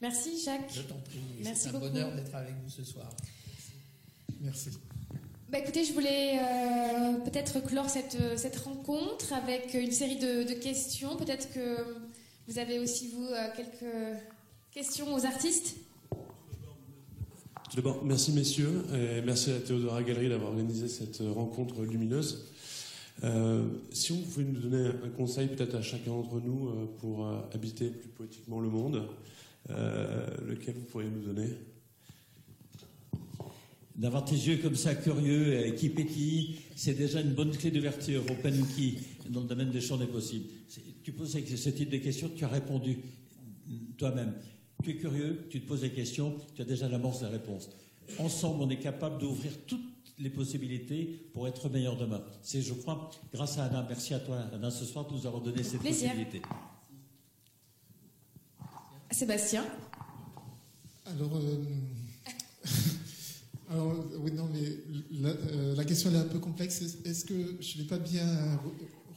[0.00, 0.70] Merci Jacques.
[0.74, 1.18] Je t'en prie.
[1.42, 1.86] Merci C'est un beaucoup.
[1.86, 3.10] bonheur d'être avec vous ce soir.
[4.40, 4.70] Merci.
[5.50, 10.52] Bah écoutez, je voulais euh, peut-être clore cette, euh, cette rencontre avec une série de,
[10.54, 11.16] questions.
[11.16, 11.76] Peut-être que
[12.46, 14.20] vous avez aussi, vous, euh, quelques
[14.70, 15.76] questions aux artistes.
[17.70, 22.46] Tout d'abord, merci messieurs, et merci à Théodora Galerie d'avoir organisé cette rencontre lumineuse.
[23.24, 27.26] Euh, si vous pouvez nous donner un conseil peut-être à chacun d'entre nous euh, pour
[27.26, 29.08] euh, habiter plus poétiquement le monde,
[29.70, 31.48] euh, lequel vous pourriez nous donner?
[33.98, 38.22] D'avoir tes yeux comme ça, curieux, et qui pétillent, c'est déjà une bonne clé d'ouverture,
[38.30, 38.94] open key,
[39.28, 40.46] dans le domaine des champs des possibles.
[41.02, 42.98] Tu poses ce type de questions, tu as répondu
[43.96, 44.34] toi-même.
[44.84, 47.70] Tu es curieux, tu te poses des questions, tu as déjà l'amorce de la réponse.
[48.20, 49.80] Ensemble, on est capable d'ouvrir toutes
[50.20, 52.22] les possibilités pour être meilleur demain.
[52.42, 55.42] C'est, je crois, grâce à Anna, merci à toi, Anna, ce soir, de nous avoir
[55.42, 56.10] donné cette Plaisir.
[56.10, 56.42] possibilité.
[59.10, 59.64] Sébastien
[61.06, 61.64] Alors, euh,
[63.70, 64.78] alors, oui, non, mais
[65.20, 66.80] la, euh, la question elle est un peu complexe.
[66.82, 68.24] Est- Est-ce que je n'ai pas bien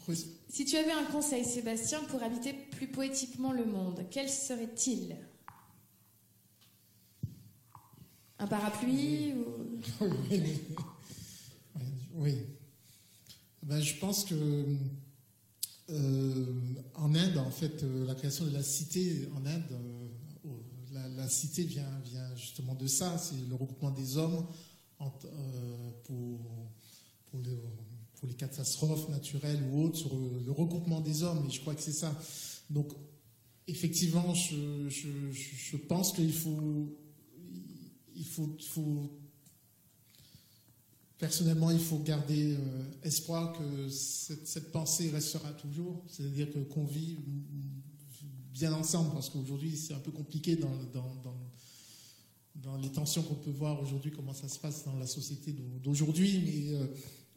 [0.07, 0.15] re-
[0.49, 5.15] Si tu avais un conseil, Sébastien, pour habiter plus poétiquement le monde, quel serait-il?
[8.39, 9.79] Un parapluie ou...
[10.29, 11.83] oui, oui,
[12.15, 12.37] oui.
[13.63, 14.65] Ben, je pense que
[15.91, 16.45] euh,
[16.95, 20.00] en Inde, en fait, euh, la création de la cité en Inde, euh,
[21.21, 21.89] la, cité vient,
[22.35, 23.17] justement de ça.
[23.17, 24.45] C'est le regroupement des hommes
[25.01, 26.39] euh, pour,
[28.23, 30.09] les, catastrophes naturelles ou autres,
[30.45, 31.45] le, regroupement des hommes.
[31.47, 32.13] Et je crois que c'est ça.
[32.69, 32.91] Donc,
[33.67, 36.97] effectivement, je, pense qu'il faut,
[41.17, 46.83] Personnellement, il faut garder euh, espoir que cette, cette pensée restera toujours, c'est-à-dire que qu'on
[46.83, 47.19] vit
[48.53, 51.37] bien ensemble, parce qu'aujourd'hui c'est un peu compliqué dans, dans, dans,
[52.55, 55.79] dans les tensions qu'on peut voir aujourd'hui, comment ça se passe dans la société d'au-
[55.83, 56.85] d'aujourd'hui, mais euh,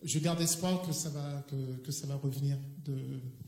[0.03, 2.95] je garde espoir que ça va, que, que ça va revenir, de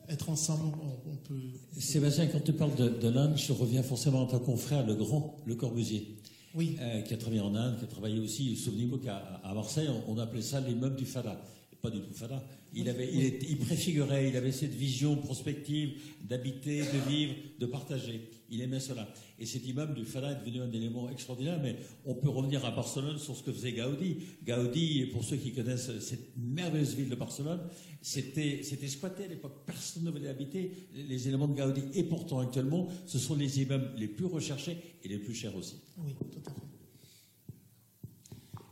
[0.09, 1.41] être ensemble, on, on peut.
[1.79, 5.37] Sébastien, quand tu parles de, de l'Inde, je reviens forcément à ton confrère, le grand
[5.45, 6.17] Le Corbusier.
[6.55, 9.89] Oui, euh, qui a travaillé en Inde, qui a travaillé aussi, souvenez-vous qu'à à Marseille,
[9.91, 11.39] on, on appelait ça l'immeuble du Fada.
[11.83, 12.43] Pas du tout Fada.
[12.75, 17.67] Il, avait, il, est- il préfigurait, il avait cette vision prospective d'habiter, de vivre, de
[17.67, 18.29] partager.
[18.51, 19.09] Il aimait cela.
[19.39, 22.71] Et cet immeuble du Fada est devenu un élément extraordinaire, mais on peut revenir à
[22.71, 24.17] Barcelone sur ce que faisait Gaudi.
[24.45, 27.61] Gaudi, pour ceux qui connaissent cette merveilleuse ville de Barcelone,
[28.03, 29.63] c'était c'était squatté à l'époque.
[29.67, 31.83] Personne ne voulait habiter les- éléments de Gaudi.
[31.95, 35.77] Et pourtant, actuellement, ce sont les immeubles les plus recherchés et les plus chers aussi.
[35.99, 36.57] oui, tout à fait.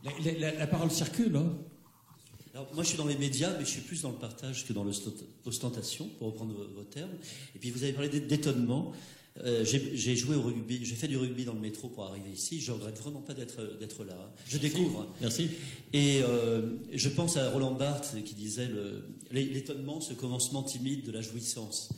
[0.03, 1.35] La, la- la- la parole circule.
[1.35, 1.57] Hein.
[2.55, 4.71] Alors, moi, je suis dans les médias, mais je suis plus dans le partage que
[4.71, 7.11] dans l'ostentation, pour reprendre vos, termes.
[7.53, 8.93] Et puis, vous avez parlé d'é- d'étonnement.
[9.43, 12.61] Euh, j'ai joué au rugby, j'ai fait du rugby dans le métro pour arriver ici.
[12.61, 14.31] Je regrette vraiment pas d'être là.
[14.47, 15.05] Je découvre.
[15.19, 15.49] Merci.
[15.91, 16.61] Et euh,
[16.93, 18.69] je pense à Roland Barthes qui disait
[19.31, 21.89] l'étonnement, ce commencement timide de la jouissance.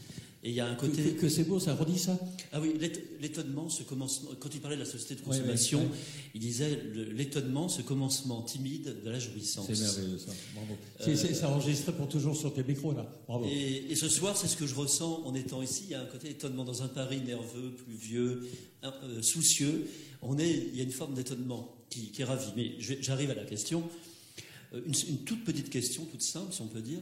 [0.47, 1.03] Et il y a un côté.
[1.03, 2.17] que- que c'est beau, ça redit ça
[2.53, 4.29] Ah oui, l'ét- l'étonnement, ce commencement.
[4.39, 5.89] Quand il parlait de la société de Ouais, ouais, consommation, ouais.
[6.35, 6.79] il disait
[7.13, 9.67] l'étonnement, ce commencement timide de la jouissance.
[9.67, 10.31] C'est merveilleux, ça.
[10.55, 10.77] Bravo.
[11.01, 13.13] C'est c'est enregistré pour toujours sur tes micros, là.
[13.27, 13.45] Bravo.
[13.45, 15.83] Et, et ce soir, c'est ce que je ressens en étant ici.
[15.87, 18.47] Il y a un côté étonnement dans un Paris nerveux, pluvieux,
[18.85, 19.87] euh, soucieux.
[20.21, 22.51] On est, il y a une forme d'étonnement qui, qui est ravie.
[22.55, 22.71] Mais
[23.01, 23.83] j'arrive à la question.
[24.73, 26.99] Euh, Une, une toute petite question, toute simple, si on peut dire.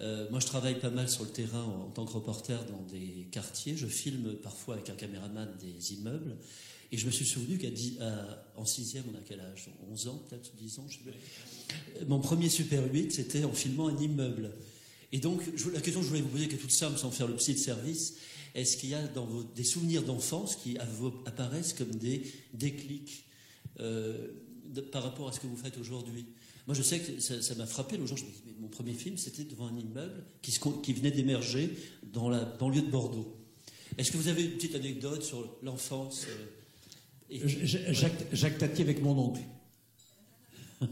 [0.00, 3.28] Euh, moi, je travaille pas mal sur le terrain en, tant que reporter dans des
[3.30, 3.76] quartiers.
[3.76, 6.36] Je filme parfois avec un caméraman des immeubles.
[6.92, 7.68] Et je me suis souvenu qu'à
[8.56, 9.70] en sixième, on a quel âge?
[9.90, 10.86] 11 ans, peut-être 10 ans,
[12.08, 14.50] Mon premier Super 8, c'était en filmant un immeuble.
[15.12, 15.42] Et donc,
[15.72, 17.54] la question que je voulais vous poser, qui est toute simple, sans faire le psy
[17.54, 18.16] de service,
[18.54, 22.22] est-ce qu'il y a dans vos, des souvenirs d'enfance qui apparaissent comme des
[22.54, 23.24] déclics
[23.78, 24.28] euh,
[24.90, 26.26] par rapport à ce que vous faites aujourd'hui?
[26.66, 27.96] Moi, je sais que ça m'a frappé.
[27.96, 30.60] Le jour, je me dis, mais mon premier film, c'était devant un immeuble qui, se
[30.60, 31.76] con- qui venait d'émerger
[32.12, 33.36] dans la banlieue de Bordeaux.
[33.98, 36.46] Est-ce que vous avez une petite anecdote sur l'enfance euh,
[37.30, 37.48] et-
[37.94, 39.40] Jacques, Jacques Tati avec mon oncle.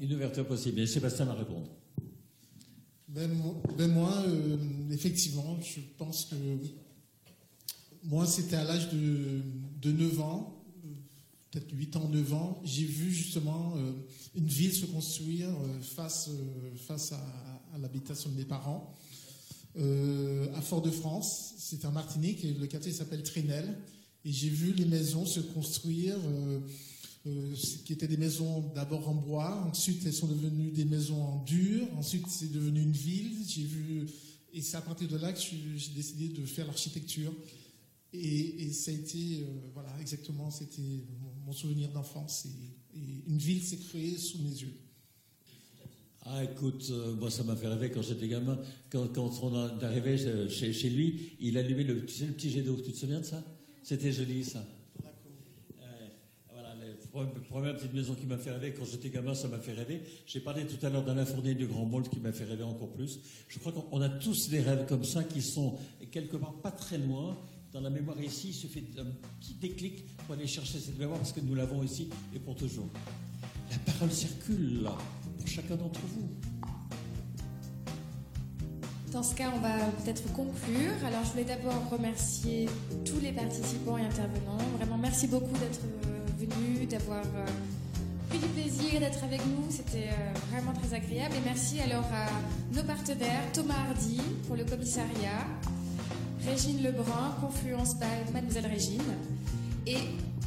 [0.00, 0.80] Une ouverture possible.
[0.80, 1.68] Et Sébastien va répondre.
[3.08, 3.30] Ben,
[3.76, 4.56] ben moi, euh,
[4.90, 6.36] effectivement, je pense que
[8.04, 9.40] moi, c'était à l'âge de,
[9.82, 10.59] de 9 ans,
[11.50, 13.92] peut-être 8 ans, 9 ans, j'ai vu justement euh,
[14.34, 18.94] une ville se construire euh, face, euh, face à, l'habitation de mes parents.
[19.76, 23.78] À Fort-de-France, c'est en Martinique, et le quartier s'appelle Trénel,
[24.24, 26.16] et j'ai vu les maisons se construire.
[27.84, 31.86] qui étaient des maisons d'abord en bois, ensuite elles sont devenues des maisons en dur,
[31.96, 33.36] ensuite c'est devenu une ville.
[33.46, 34.06] J'ai vu
[34.52, 37.32] et c'est à partir de là que j'ai décidé de faire l'architecture.
[38.12, 40.82] Et, et ça a été voilà exactement c'était
[41.22, 44.72] mon, mon souvenir d'enfance et, et une ville s'est créée sous mes yeux.
[46.24, 48.56] Ah, écoute, euh, moi, ça m'a fait rêver quand j'étais gamin.
[48.88, 50.16] Quand, quand on arrivé
[50.48, 52.76] chez, chez- lui, il allumait le, le petit jet d'eau.
[52.76, 53.42] Tu te souviens de ça?
[53.82, 54.64] C'était joli, ça.
[55.82, 56.94] Euh,
[57.48, 60.02] première petite maison qui m'a fait rêver, quand j'étais gamin, ça m'a fait rêver.
[60.26, 62.92] J'ai parlé tout à l'heure d'Alain Fournier du Grand Mold qui m'a fait rêver encore
[62.92, 63.18] plus.
[63.48, 65.76] Je crois qu'on a tous des rêves comme ça qui sont
[66.12, 67.36] quelque part pas très loin.
[67.72, 69.06] Dans la mémoire ici, il suffit d'un
[69.38, 72.88] petit déclic pour aller chercher cette mémoire parce que nous l'avons ici et pour toujours.
[73.70, 74.98] La parole circule là,
[75.38, 76.28] pour chacun d'entre vous.
[79.12, 80.92] Dans ce cas, on va peut-être conclure.
[81.06, 82.68] Alors, je voulais d'abord remercier
[83.04, 84.58] tous les participants et intervenants.
[84.76, 87.46] Vraiment, merci beaucoup d'être euh, venu, d'avoir euh,
[88.28, 89.70] pris du plaisir d'être avec nous.
[89.70, 91.34] C'était euh, vraiment très agréable.
[91.36, 92.28] Et merci alors à
[92.74, 95.46] nos partenaires, Thomas Hardy pour le commissariat,
[96.46, 99.02] Régine Lebrun, Confluence by Mademoiselle Régine,
[99.86, 99.98] et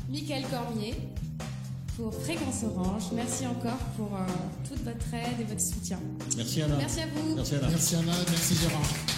[0.09, 0.95] Michael Cormier
[1.97, 3.03] pour Fréquence Orange.
[3.13, 4.25] Merci encore pour euh,
[4.67, 5.99] toute votre aide et votre soutien.
[6.37, 6.75] Merci Anna.
[6.77, 7.35] Merci à vous.
[7.35, 7.67] Merci Anna.
[7.69, 9.12] Merci Anna, merci Gérard.